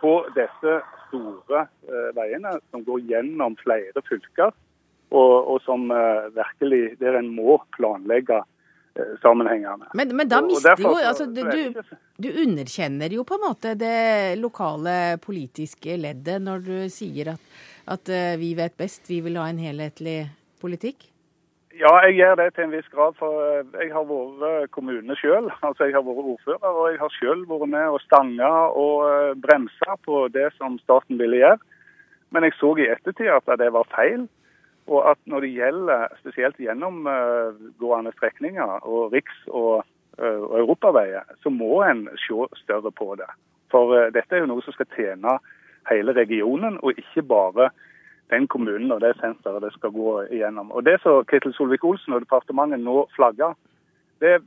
[0.00, 4.50] på disse store eh, veiene som går gjennom flere fylker,
[5.12, 8.40] og, og som eh, virkelig der en må planlegge
[8.96, 9.14] eh.
[9.94, 11.44] Men, men, da mister jo altså, du,
[12.18, 17.52] du, underkjenner jo på en måte det lokale politiske leddet når du sier at
[17.90, 20.26] at uh, vi vet best, vi vil ha en helhetlig
[20.62, 21.12] politikk?
[21.72, 23.16] Ja, jeg gjør det til en viss grad.
[23.16, 25.48] For eh, jeg har vært kommune sjøl.
[25.66, 28.50] Altså, jeg har vært ordfører, og jeg har sjøl vært med og stanga
[28.82, 31.58] og eh, bremsa på det som staten ville gjøre.
[32.32, 34.28] Men jeg så i ettertid at det var feil.
[34.90, 41.78] Og at når det gjelder spesielt gjennomgående strekninger og riks- og og europaveier, så må
[41.88, 43.30] en se større på det.
[43.72, 45.38] For dette er jo noe som skal tjene
[45.90, 47.70] hele regionen, og ikke bare
[48.30, 50.72] den kommunen og det senteret det skal gå igjennom.
[50.72, 53.54] Og Det som Ketil Solvik-Olsen og departementet nå flagger,
[54.20, 54.40] det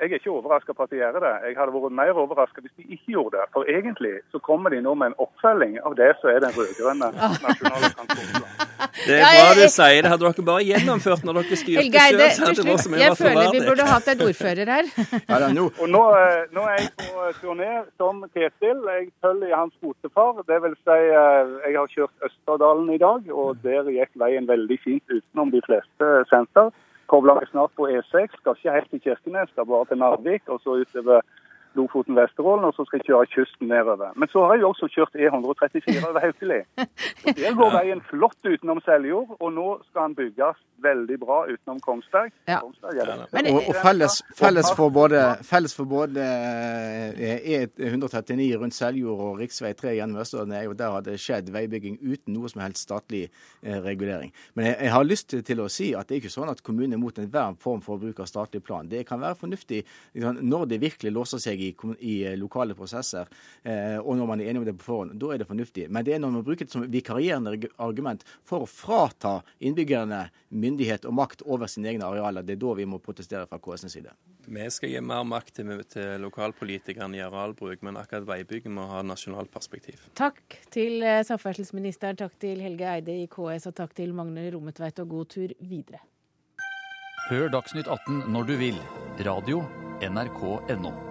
[0.00, 1.32] jeg er ikke overraska på at de gjør det.
[1.48, 3.46] Jeg hadde vært mer overraska hvis de ikke gjorde det.
[3.54, 7.08] For egentlig så kommer de nå med en oppfølging av det som er den rød-grønne
[7.46, 8.66] nasjonale transportplanen.
[8.98, 10.12] Det er bra du sier det.
[10.12, 12.98] Hadde dere bare gjennomført når dere styrte Helge det selv, til slutt.
[13.02, 14.90] Jeg føler vi burde hatt en ordfører her.
[15.68, 17.70] Og nå, eh, nå, er jeg på turné
[18.00, 18.82] som Ketil.
[18.94, 20.42] Jeg følger i hans fotefar.
[20.50, 24.78] Det vil si, eh, jeg har kjørt Østerdalen i dag, og der gikk veien veldig
[24.84, 26.70] fint utenom de fleste senter
[27.08, 28.38] kobler meg snart på E6.
[28.38, 31.24] Skal ikke helt til Kirkenes, skal bare til Narvik og så utover
[31.78, 34.14] Lofoten, Vesterålen, og så skal jeg kjøre kysten nedover.
[34.18, 36.60] Men så har jeg jo også kjørt E134 over Haukeli.
[37.38, 42.32] Der går veien flott utenom Seljord, og nå skal den bygges veldig bra utenom Kongsberg.
[42.48, 42.60] Ja.
[42.62, 43.16] Kongsberg ja.
[43.32, 46.26] Men, og, og felles, felles, for både, felles for både
[47.18, 49.74] E139 e rundt Seljord og rv.
[49.78, 53.24] 3 gjennom Østerdalen er jo der har det skjedd veibygging uten noe som helst statlig
[53.26, 54.32] eh, regulering.
[54.54, 56.96] Men jeg, jeg, har lyst til å si at det er ikke sånn at kommunen
[56.96, 58.88] er mot enhver form for bruk av statlig plan.
[58.88, 61.67] Det kan være fornuftig liksom, når det virkelig låser seg i,
[61.98, 63.28] i eh, lokale prosesser,
[63.62, 65.16] eh, og når man er enig om det på forhånd.
[65.20, 65.88] Da er det fornuftig.
[65.90, 71.06] Men det er når man bruker det som vikarierende argument for å frata innbyggerne myndighet
[71.08, 74.14] og makt over sine egne arealer, det er da vi må protestere fra KS' side.
[74.48, 79.02] Vi skal gi mer makt til, til lokalpolitikerne i arealbruk, men akkurat veibygging må ha
[79.04, 80.00] nasjonalt perspektiv.
[80.18, 85.04] Takk til eh, samferdselsministeren, takk til Helge Eide i KS, og takk til Magne Rommetveit,
[85.04, 86.00] og god tur videre.
[87.28, 88.80] Hør Dagsnytt 18 når du vil.
[89.26, 89.60] Radio
[90.00, 91.07] NRK.no.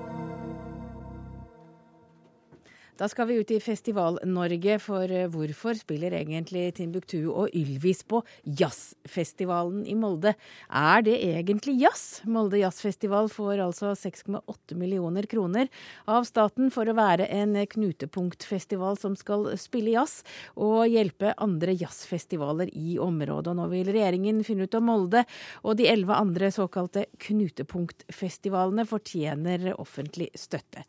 [2.97, 8.23] Da skal vi ut i Festival-Norge, for eh, hvorfor spiller egentlig Timbuktu og Ylvis på
[8.57, 10.31] jazzfestivalen i Molde?
[10.73, 12.23] Er det egentlig jazz?
[12.25, 15.69] Molde Jazzfestival får altså 6,8 millioner kroner
[16.09, 20.23] av staten for å være en knutepunktfestival som skal spille jazz
[20.57, 23.53] og hjelpe andre jazzfestivaler i området.
[23.53, 25.27] Og nå vil regjeringen finne ut om Molde
[25.61, 30.87] og de elleve andre såkalte knutepunktfestivalene fortjener offentlig støtte.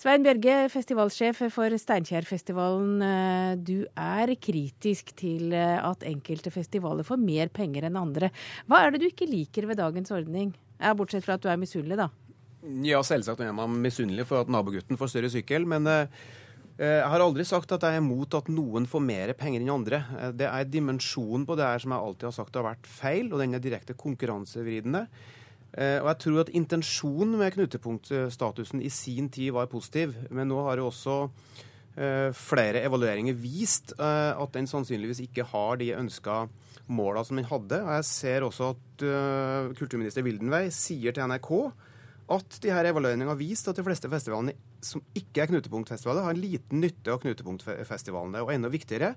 [0.00, 3.02] Svein Bjørge, festivalsjef for Steinkjerfestivalen.
[3.04, 8.30] Eh, du er kritisk til eh, at enkelte festivaler får mer penger enn andre.
[8.64, 10.54] Hva er det du ikke liker ved dagens ordning?
[10.78, 12.06] Ja, bortsett fra at du er misunnelig, da.
[12.86, 15.68] Ja, selvsagt er man misunnelig for at nabogutten får større sykkel.
[15.68, 16.24] Men eh,
[16.80, 20.00] jeg har aldri sagt at jeg er imot at noen får mer penger enn andre.
[20.32, 23.44] Det er dimensjonen på det her som jeg alltid har sagt har vært feil, og
[23.44, 25.04] den er direkte konkurransevridende.
[25.70, 30.58] Eh, og jeg tror at intensjonen med knutepunktstatusen i sin tid var positiv, men nå
[30.66, 31.18] har jo også
[31.94, 36.42] eh, flere evalueringer vist eh, at den sannsynligvis ikke har de ønska
[36.90, 37.78] måla som den hadde.
[37.84, 39.06] Og jeg ser også at
[39.78, 41.52] kulturminister Wildenvey sier til NRK
[42.30, 44.54] at de her evalueringene har vist at de fleste festivalene
[44.84, 48.42] som ikke er knutepunktfestivaler, har en liten nytte av knutepunktfestivalene.
[48.44, 49.14] Og enda viktigere,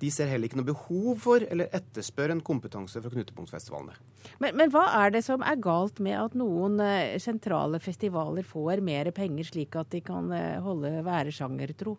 [0.00, 3.96] de ser heller ikke noe behov for eller etterspør en kompetanse fra knutepunktfestivalene.
[4.40, 8.80] Men, men, hva er det som er galt med at noen eh, sentrale festivaler får
[8.84, 11.98] mer penger, slik at de kan eh, holde være sjangertro?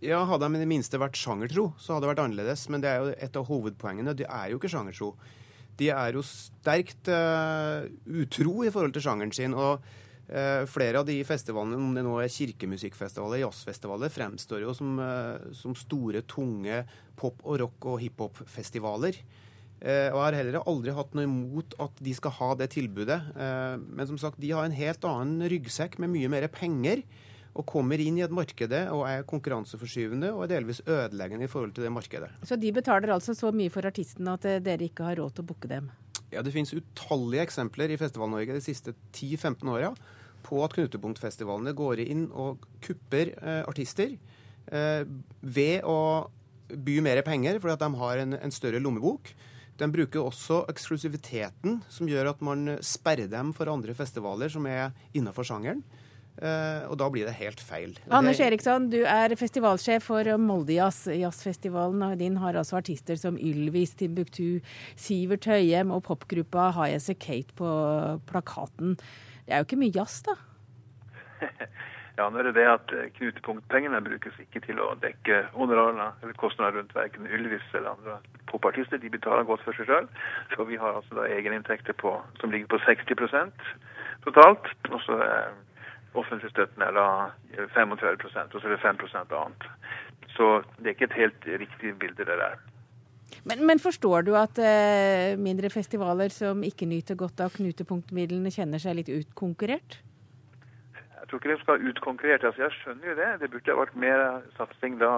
[0.00, 2.64] Ja, Hadde de i det minste vært sjangertro, så hadde det vært annerledes.
[2.72, 4.14] Men det er jo et av hovedpoengene.
[4.16, 5.10] De er jo ikke sjangertro.
[5.80, 9.52] De er jo sterkt uh, utro i forhold til sjangeren sin.
[9.52, 9.84] og
[10.70, 15.74] flere av de festivalene, om det nå er kirkemusikkfestivaler, jazzfestivaler, fremstår jo som, eh, som
[15.74, 16.84] store, tunge
[17.16, 19.16] pop- og rock- og hiphop-festivaler.
[19.80, 23.18] Eh, og jeg har heller aldri hatt noe imot at de skal ha det tilbudet.
[23.34, 27.02] Men som sagt, de har en helt annen ryggsekk med mye mer penger.
[27.56, 31.74] Og kommer inn i et marked og er konkurranseforskyvende og er delvis ødeleggende i forhold
[31.74, 32.30] til det markedet.
[32.46, 35.48] Så de betaler altså så mye for artistene at dere ikke har råd til å
[35.48, 35.90] booke dem?
[36.30, 39.90] Ja, Det finnes utallige eksempler i Festival-Norge de siste 10-15 åra
[40.44, 44.16] på at knutepunktfestivalene går inn og kupper eh, artister
[44.72, 45.06] eh,
[45.40, 46.00] ved å
[46.70, 49.32] by mer penger fordi at de har en, en, større lommebok.
[49.80, 54.92] De bruker også eksklusiviteten, som gjør at man sperrer dem for andre festivaler som er
[55.16, 55.82] innafor sjangeren.
[56.40, 57.96] Eh, og da blir det helt feil.
[58.08, 61.10] Anders Eriksson, du er festivalsjef for Moldejazz.
[61.20, 64.60] Jazzfestivalen din har altså artister som Ylvis, Timbuktu,
[64.96, 67.72] Sivert Høyem og popgruppa High As A Kate på
[68.30, 68.96] plakaten.
[69.50, 70.36] Det er jo ikke mye jazz, da?
[72.18, 76.36] ja, nå er det det at eh, knutepunktpengene brukes ikke til å dekke honorarene eller
[76.38, 79.02] kostnader rundt verken Ylvis eller andre popartister.
[79.02, 80.06] De betaler godt for seg sjøl.
[80.54, 83.66] Så vi har altså da egeninntekter på, som ligger på 60%
[84.28, 84.70] totalt.
[84.92, 85.50] Og så er
[86.14, 87.08] offentlig støtten er da
[87.74, 89.70] 25 og så er det 5% annet.
[90.36, 92.54] Så det er ikke et helt riktig bilde, det der.
[93.48, 98.82] Men, men forstår du at eh, mindre festivaler som ikke nyter godt av knutepunktmidlene, kjenner
[98.82, 100.00] seg litt utkonkurrert?
[101.30, 102.44] Tror ikke de skal utkonkurrert.
[102.44, 103.28] Altså, jeg skjønner jo det.
[103.40, 104.20] Det burde vært mer
[104.56, 105.10] satsing da,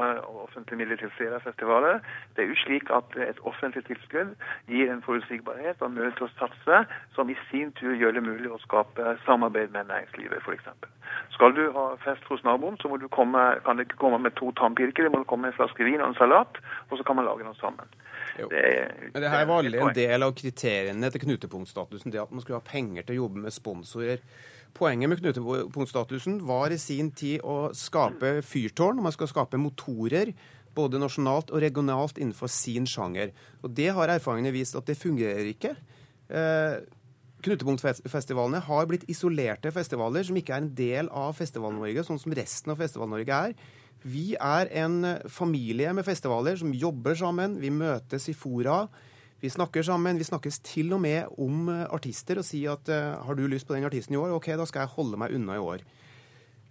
[0.45, 2.03] offentlige midler til flere festivaler.
[2.37, 4.35] Det er jo slik at et offentlig tilskudd
[4.69, 6.83] gir en forutsigbarhet og mulighet til å satse,
[7.17, 10.69] som i sin tur gjør det mulig å skape samarbeid med næringslivet, f.eks.
[11.39, 14.53] Skal du ha fest hos naboen, så du komme, kan du ikke komme med to
[14.61, 16.61] tannpirkere, du må komme med en flaske vin og en salat,
[16.91, 17.89] og så kan man lage noe sammen.
[18.37, 18.65] Det,
[19.13, 22.61] Men det her var aldri en del av kriteriene til knutepunktstatusen, det at man skulle
[22.61, 24.21] ha penger til å jobbe med sponsorer.
[24.73, 29.03] Poenget med knutepunktstatusen var i sin tid å skape fyrtårn.
[29.05, 30.33] Man skal skape motorer
[30.73, 33.35] både nasjonalt og regionalt innenfor sin sjanger.
[33.63, 35.77] Og Det har erfaringene vist at det fungerer ikke.
[36.33, 36.81] Eh,
[37.43, 42.71] Knutepunktfestivalene har blitt isolerte festivaler som ikke er en del av Festival-Norge, sånn som resten
[42.71, 43.57] av Festival-Norge er.
[44.07, 47.59] Vi er en familie med festivaler som jobber sammen.
[47.63, 48.85] Vi møtes i fora.
[49.43, 50.21] Vi snakker sammen.
[50.21, 53.67] Vi snakkes til og med om eh, artister og sier at uh, har du lyst
[53.67, 55.83] på den artisten i år, OK, da skal jeg holde meg unna i år.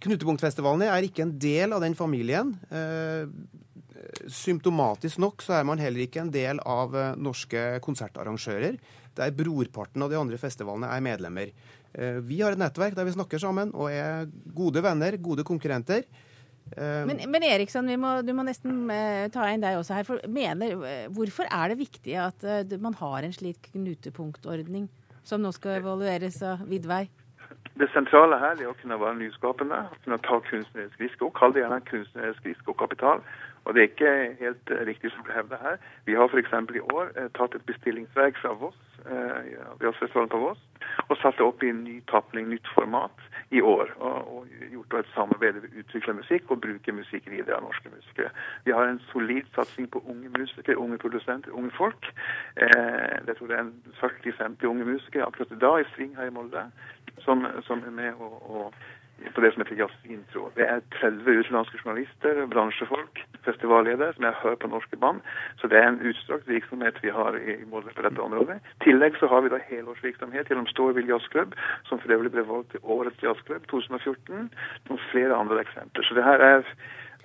[0.02, 2.54] Knutepunktfestivalene er ikke en del av den familien.
[2.72, 3.28] Uh,
[4.24, 8.80] symptomatisk nok så er man heller ikke en del av norske konsertarrangører,
[9.14, 11.52] der brorparten av de andre festivalene er medlemmer.
[12.26, 16.02] Vi har et nettverk der vi snakker sammen og er gode venner, gode konkurrenter.
[16.72, 20.06] Um, men, men Eriksson, må, du må nesten uh, ta inn deg også her.
[20.08, 22.46] For, mener, uh, hvorfor er det viktig at
[22.80, 24.88] man har en slik knutepunktordning
[25.26, 27.04] som nå skal evalueres av Vidvei?
[27.78, 31.30] Det sentrale her er å kunne være nyskapende, kunne ta kunstnerisk risiko.
[31.36, 33.22] Kall det gjerne kunstnerisk risikokapital.
[33.64, 35.76] Og det er ikke helt riktig som blir hevder her.
[36.06, 36.54] Vi har f.eks.
[36.74, 38.78] i år tatt et bestillingsverk fra Voss,
[39.82, 40.62] Jazzfestivalen på Voss,
[41.08, 43.22] og satt det opp i en ny tapning, nytt format
[43.54, 43.92] i år.
[43.98, 47.92] Og, og gjort et samarbeid ved å utvikle musikk og bruke musikk videre av norske
[47.92, 48.32] musikere.
[48.66, 52.08] Vi har en solid satsing på unge musikere, unge produsenter, unge folk.
[52.56, 56.34] Eh, jeg tror det er 40-50 unge musikere akkurat i dag i sving her i
[56.34, 56.66] Molde
[57.24, 58.70] som, som er med å, å
[59.34, 60.48] på det som heter Jazzintro.
[60.56, 65.20] Det er 30 utenlandske journalister, bransjefolk, festivalledere som jeg hører på norske band.
[65.60, 68.58] Så det er en utstrakt virksomhet vi har i Molde på dette området.
[68.58, 71.54] I tillegg så har vi da helårsvirksomhet gjennom Storville jazzklubb,
[71.88, 74.50] som for øvrig ble valgt til årets jazzklubb 2014.
[74.90, 76.06] Noen flere andre eksempler.
[76.06, 76.66] Så det her er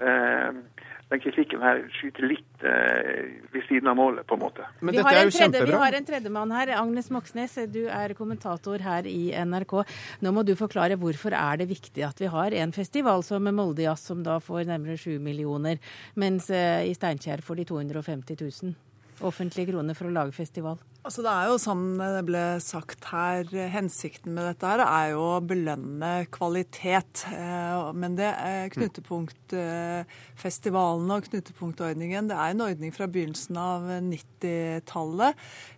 [0.02, 0.62] eh,
[1.08, 4.66] den kritikken her skyter litt eh, ved siden av målet, på en måte.
[4.82, 6.74] Men vi, har en tredje, vi har en tredjemann her.
[6.76, 9.78] Agnes Moxnes, du er kommentator her i NRK.
[10.26, 14.04] Nå må du forklare hvorfor er det viktig at vi har en festival som Moldejazz,
[14.12, 15.80] som da får nærmere 7 millioner,
[16.20, 18.76] mens eh, i Steinkjer får de 250 000
[19.26, 20.78] offentlige kroner for å lage festival?
[21.08, 25.22] Altså det er jo som det ble sagt her, Hensikten med dette her er jo
[25.38, 27.24] å belønne kvalitet.
[27.32, 28.28] Eh, men det
[28.74, 35.32] knutepunktfestivalene og knutepunktordningen det er en ordning fra begynnelsen av 90-tallet.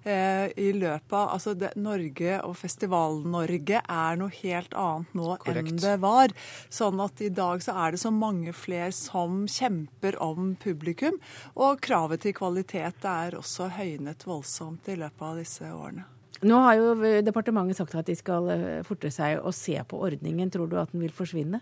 [0.10, 5.74] Eh, I løpet av altså det, Norge og Festival-Norge er noe helt annet nå Korrekt.
[5.74, 6.34] enn det var.
[6.74, 11.20] Sånn at i dag så er det så mange flere som kjemper om publikum.
[11.56, 16.08] Og kravet til kvalitet er også høynet voldsomt i løpet av disse årene.
[16.40, 16.94] Nå har jo
[17.26, 20.50] departementet sagt at de skal eh, forte seg å se på ordningen.
[20.50, 21.60] Tror du at den vil forsvinne?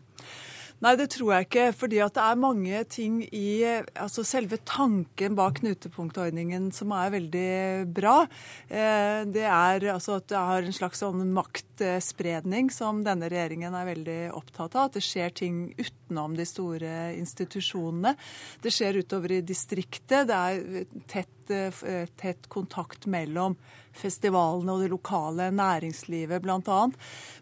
[0.77, 1.65] Nei, det tror jeg ikke.
[1.73, 3.65] fordi at det er mange ting i
[3.97, 7.53] altså selve tanken bak knutepunktordningen som er veldig
[7.97, 8.19] bra.
[8.69, 13.89] Eh, det er altså at det har en slags sånn maktspredning som denne regjeringen er
[13.89, 14.91] veldig opptatt av.
[14.91, 18.13] At det skjer ting utenom de store institusjonene.
[18.61, 20.29] Det skjer utover i distriktet.
[20.29, 23.57] Det er tett, eh, tett kontakt mellom
[23.97, 26.79] festivalene og det lokale næringslivet bl.a.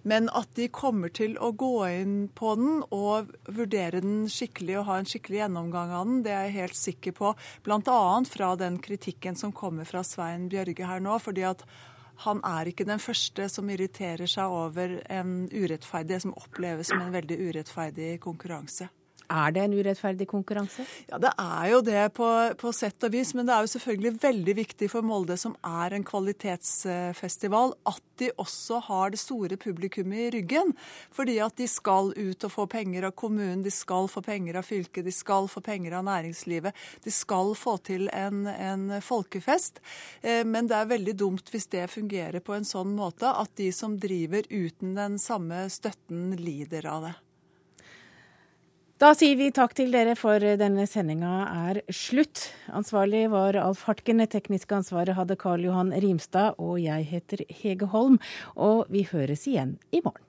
[0.04, 4.88] Men at de kommer til å gå inn på den og vurdere den skikkelig og
[4.90, 7.34] ha en skikkelig gjennomgang av den, det er jeg helt sikker på.
[7.68, 8.00] Bl.a.
[8.30, 11.20] fra den kritikken som kommer fra Svein Bjørge her nå.
[11.20, 11.66] fordi at
[12.24, 17.12] han er ikke den første som irriterer seg over en urettferdig, som oppleves som en
[17.12, 18.88] veldig urettferdig konkurranse.
[19.32, 20.86] Er det en urettferdig konkurranse?
[21.10, 23.34] Ja, Det er jo det på, på, sett og vis.
[23.34, 28.30] Men det er jo selvfølgelig veldig viktig for Molde, som er en kvalitetsfestival, at de
[28.40, 30.74] også har det store publikummet i ryggen.
[31.16, 34.68] Fordi at de skal ut og få penger av kommunen, de skal få penger av
[34.68, 36.76] fylket, de skal få penger av næringslivet.
[37.04, 39.82] De skal få til en, en folkefest.
[40.22, 43.72] Eh, men det er veldig dumt hvis det fungerer på en sånn måte at de
[43.76, 47.16] som driver uten den samme støtten, lider av det.
[48.96, 52.46] Da sier vi takk til dere, for denne sendinga er slutt.
[52.72, 57.92] Ansvarlig var Alf Hartken, det tekniske ansvaret hadde Karl Johan Rimstad, og jeg heter Hege
[57.92, 58.22] Holm.
[58.56, 60.24] Og vi høres igjen i morgen.